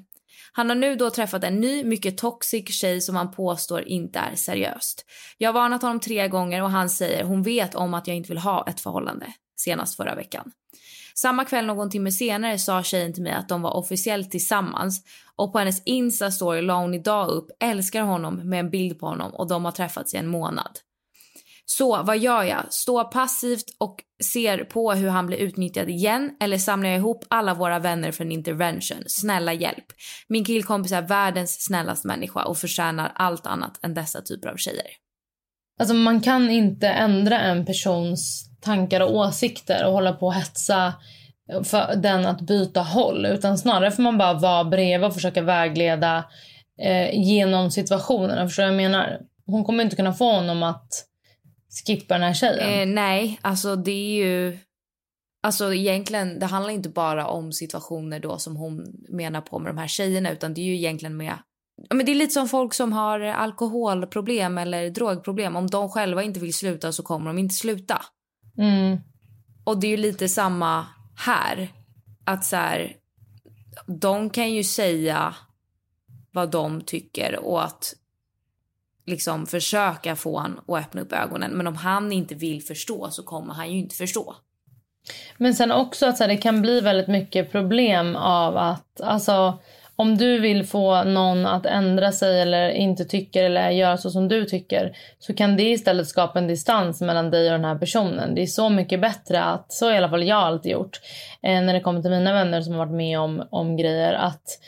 [0.53, 4.36] Han har nu då träffat en ny, mycket toxic tjej som han påstår inte är
[4.36, 5.05] seriöst.
[5.38, 8.28] Jag har varnat honom tre gånger och han säger hon vet om att jag inte
[8.28, 9.26] vill ha ett förhållande.
[9.57, 10.53] Senast förra veckan.
[11.14, 15.05] Samma kväll någon timme senare sa tjejen till mig att de var officiellt tillsammans
[15.36, 19.34] och på hennes Insta-story la hon idag upp älskar honom med en bild på honom
[19.34, 20.78] och de har träffats i en månad.
[21.65, 22.73] Så vad gör jag?
[22.73, 27.55] Står passivt och ser på hur han blir utnyttjad igen eller samlar jag ihop alla
[27.55, 29.03] våra vänner för en intervention?
[29.07, 29.85] Snälla hjälp.
[30.29, 34.87] Min killkompis är världens snällaste människa och förtjänar allt annat än dessa typer av tjejer.
[35.81, 40.93] Alltså man kan inte ändra en persons tankar och åsikter och hålla på och hetsa
[41.65, 43.27] för den att byta håll.
[43.27, 46.25] Utan snarare får man bara vara bredvid och försöka vägleda
[46.83, 48.49] eh, genom situationen.
[48.49, 49.21] Förstår jag menar?
[49.47, 51.07] Hon kommer inte kunna få honom att
[51.87, 52.89] skippa den här tjejen.
[52.89, 54.59] Eh, nej, alltså det är ju...
[55.45, 59.79] Alltså egentligen, det handlar inte bara om situationer då som hon menar på med de
[59.79, 61.35] här tjejerna utan det är ju egentligen med...
[61.91, 65.57] Men det är lite som folk som har alkoholproblem eller drogproblem.
[65.57, 68.03] Om de själva inte vill sluta så kommer de inte sluta.
[68.59, 68.99] Mm.
[69.64, 71.68] Och det är ju lite samma här.
[72.25, 72.97] Att så här,
[73.87, 75.35] de kan ju säga
[76.33, 77.95] vad de tycker och att
[79.07, 81.50] liksom försöka få han att öppna upp ögonen.
[81.50, 84.34] Men om han inte vill förstå så kommer han ju inte förstå.
[85.36, 89.59] Men sen också att så här, det kan bli väldigt mycket problem av att alltså
[89.96, 94.28] om du vill få någon att ändra sig eller inte tycker eller göra så som
[94.28, 98.34] du tycker så kan det istället skapa en distans mellan dig och den här personen.
[98.34, 101.00] Det är så mycket bättre att, så har i alla fall jag alltid gjort
[101.42, 104.59] eh, när det kommer till mina vänner som har varit med om, om grejer att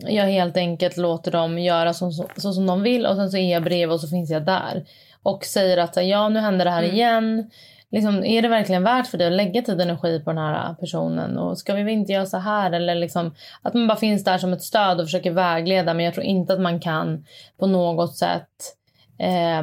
[0.00, 3.36] jag helt enkelt låter dem göra så, så, så, som de vill och sen så
[3.36, 4.84] är jag bredvid och så finns jag där
[5.22, 6.94] och säger att ja nu händer det här mm.
[6.94, 7.50] igen
[7.90, 10.74] liksom, är det verkligen värt för dig att lägga tid och energi på den här
[10.74, 11.38] personen?
[11.38, 12.72] Och ska vi inte göra så här?
[12.72, 15.94] Eller liksom, att man bara finns där som ett stöd och försöker vägleda.
[15.94, 17.24] Men jag tror inte att man kan
[17.58, 18.76] på något sätt
[19.18, 19.62] eh,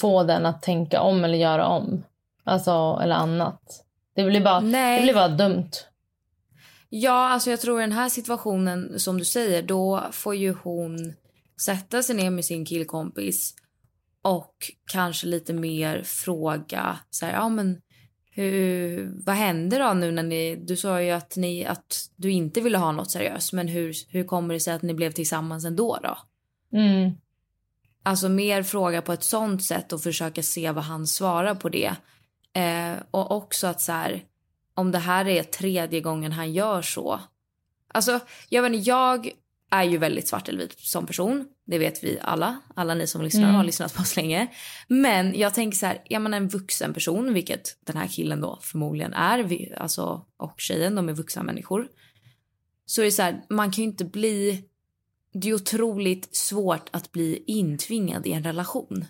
[0.00, 2.04] få den att tänka om eller göra om.
[2.44, 3.84] Alltså, eller annat.
[4.14, 5.70] Det blir bara, det blir bara dumt.
[6.88, 11.14] Ja, alltså jag tror i den här situationen som du säger, då får ju hon
[11.64, 13.54] sätta sig ner med sin killkompis
[14.22, 14.54] och
[14.92, 17.80] kanske lite mer fråga så här, ja men
[18.30, 22.60] hur, vad händer då nu när ni, du sa ju att, ni, att du inte
[22.60, 25.98] ville ha något seriöst men hur, hur kommer det sig att ni blev tillsammans ändå
[26.02, 26.18] då?
[26.78, 27.12] Mm.
[28.02, 31.92] Alltså mer fråga på ett sånt sätt och försöka se vad han svarar på det.
[32.52, 34.24] Eh, och också att så här,
[34.78, 37.20] om det här är tredje gången han gör så.
[37.88, 39.30] Alltså jag vet inte, jag
[39.70, 41.48] är ju väldigt svart eller vit som person.
[41.64, 42.60] Det vet vi alla.
[42.74, 43.54] Alla ni som lyssnar mm.
[43.54, 44.48] har lyssnat på oss länge.
[44.88, 48.58] Men jag tänker så här, är man en vuxen person, vilket den här killen då
[48.62, 51.88] förmodligen är, vi, alltså, och tjejen, de är vuxna människor.
[52.86, 54.64] Så är det så här, man kan ju inte bli...
[55.32, 59.04] Det är otroligt svårt att bli intvingad i en relation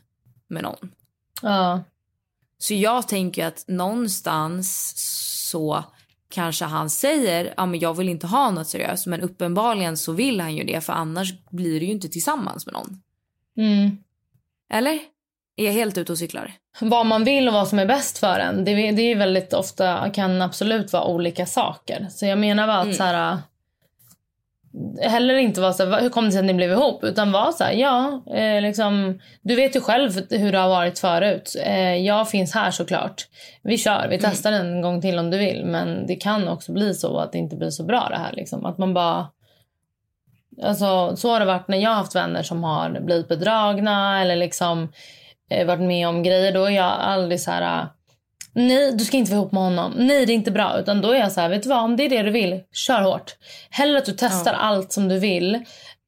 [0.49, 0.93] med någon.
[1.43, 1.83] Ja.
[2.59, 4.95] Så jag tänker att någonstans
[5.51, 5.85] så
[6.31, 10.41] kanske han säger ja men jag vill inte ha något seriöst men uppenbarligen så vill
[10.41, 13.03] han ju det för annars blir du ju inte tillsammans med någon.
[13.57, 13.99] Mm.
[14.73, 14.99] Eller?
[15.57, 16.53] Är jag helt ute och cyklar?
[16.81, 18.65] Vad man vill och vad som är bäst för en.
[18.65, 22.07] Det, det är väldigt ofta kan absolut vara olika saker.
[22.11, 22.97] Så jag menar bara att mm.
[22.97, 23.39] så här,
[25.03, 27.05] heller inte vara så här, hur kom det sig att ni blev ihop?
[27.05, 30.99] Utan vara så här, ja, eh, liksom, du vet ju själv hur det har varit
[30.99, 31.57] förut.
[31.65, 33.27] Eh, jag finns här såklart.
[33.63, 34.31] Vi kör, vi mm.
[34.31, 35.65] testar en gång till om du vill.
[35.65, 38.33] Men det kan också bli så att det inte blir så bra det här.
[38.33, 38.67] Liksom.
[38.67, 39.29] Att man bara...
[40.63, 44.37] Alltså, så har det varit när jag har haft vänner som har blivit bedragna eller
[44.37, 44.93] liksom
[45.51, 46.53] eh, varit med om grejer.
[46.53, 47.87] Då är jag aldrig så här
[48.59, 49.93] Nej, du ska inte vara ihop med honom.
[49.97, 50.79] Nej, det är inte bra.
[50.79, 51.85] Utan då är jag så här, vet du vad?
[51.85, 53.37] Om det är det du vill, kör hårt.
[53.71, 54.59] Hellre att du testar ja.
[54.59, 55.55] allt som du vill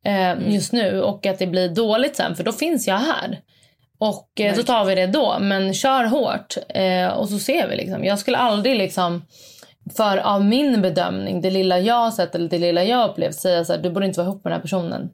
[0.07, 0.51] eh, mm.
[0.51, 3.41] just nu och att det blir dåligt sen, för då finns jag här.
[3.99, 5.39] Och eh, då tar vi det då.
[5.41, 7.77] Men kör hårt eh, och så ser vi.
[7.77, 8.05] Liksom.
[8.05, 9.23] Jag skulle aldrig liksom
[9.97, 13.65] för av min bedömning, det lilla jag har sett eller det lilla jag upplevt säga
[13.65, 15.11] så här, du borde inte vara ihop med den här personen.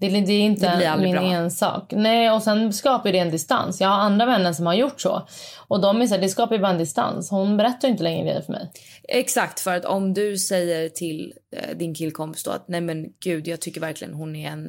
[0.00, 1.22] Det, det är inte det min bra.
[1.22, 1.92] ensak.
[1.96, 3.80] Nej, och sen skapar det en distans.
[3.80, 5.28] Jag har andra vänner som har gjort så.
[5.68, 7.30] Och de är så här, det skapar bara en distans.
[7.30, 8.70] Hon berättar inte längre grejer för mig.
[9.08, 13.48] Exakt, för att om du säger till eh, din killkompis då att nej men gud,
[13.48, 14.66] jag tycker verkligen hon är en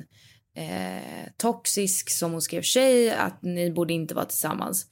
[0.57, 4.85] eh, toxisk som hon skrev tjej, att ni borde inte vara tillsammans.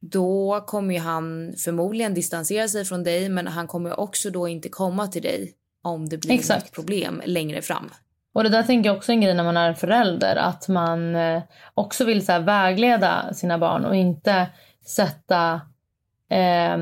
[0.00, 4.68] Då kommer ju han förmodligen distansera sig från dig, men han kommer också då inte
[4.68, 5.52] komma till dig
[5.84, 6.66] om det blir Exakt.
[6.66, 7.90] ett problem längre fram.
[8.38, 10.36] Och det där tänker jag också är en grej när man är förälder.
[10.36, 11.42] Att man eh,
[11.74, 14.46] också vill så vägleda sina barn och inte
[14.86, 15.60] sätta
[16.30, 16.78] eh,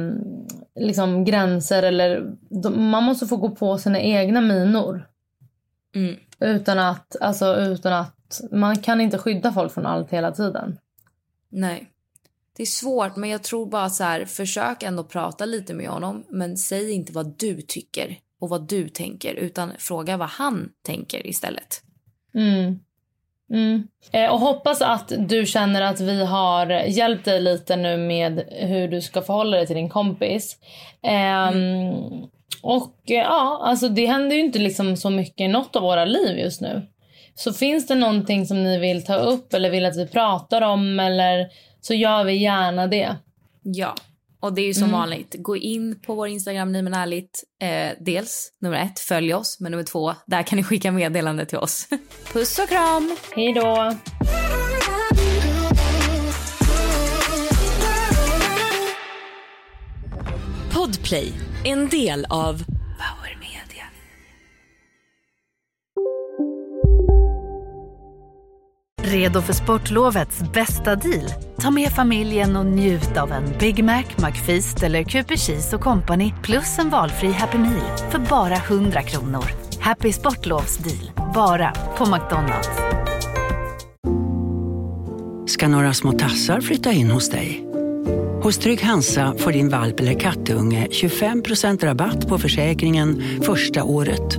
[0.75, 2.33] liksom gränser eller
[2.71, 5.09] man måste få gå på sina egna minor.
[5.95, 6.17] Mm.
[6.41, 10.79] Utan att, alltså utan att, man kan inte skydda folk från allt hela tiden.
[11.49, 11.91] Nej.
[12.57, 16.25] Det är svårt men jag tror bara så här, försök ändå prata lite med honom
[16.29, 21.27] men säg inte vad du tycker och vad du tänker utan fråga vad han tänker
[21.27, 21.83] istället.
[22.35, 22.79] Mm.
[23.51, 23.89] Mm.
[24.13, 28.89] Eh, och hoppas att du känner att vi har hjälpt dig lite nu med hur
[28.89, 30.57] du ska förhålla dig till din kompis.
[31.03, 31.95] Eh, mm.
[32.63, 36.39] Och ja, alltså det händer ju inte liksom så mycket i något av våra liv
[36.39, 36.83] just nu.
[37.35, 41.01] Så finns det någonting som ni vill ta upp eller vill att vi pratar om
[41.01, 41.47] eller
[41.81, 43.17] så gör vi gärna det.
[43.63, 43.95] Ja,
[44.47, 44.93] och det är ju som mm.
[44.93, 47.45] vanligt, gå in på vår Instagram, Nej men ärligt.
[47.63, 49.61] Eh, dels, nummer ett, följ oss.
[49.61, 51.89] Men nummer två, där kan ni skicka meddelande till oss.
[52.33, 53.17] Puss och kram!
[53.35, 53.97] Hej då!
[60.73, 61.33] Podplay,
[61.65, 62.76] en del av
[69.07, 71.33] Redo för sportlovets bästa deal?
[71.61, 76.33] Ta med familjen och njut av en Big Mac, McFeast eller Cooper Cheese och Company
[76.43, 79.45] plus en valfri Happy Meal för bara 100 kronor.
[79.81, 82.71] Happy Sportlovs deal, bara på McDonalds.
[85.47, 87.67] Ska några små tassar flytta in hos dig?
[88.43, 94.39] Hos Trygg Hansa får din valp eller kattunge 25% rabatt på försäkringen första året.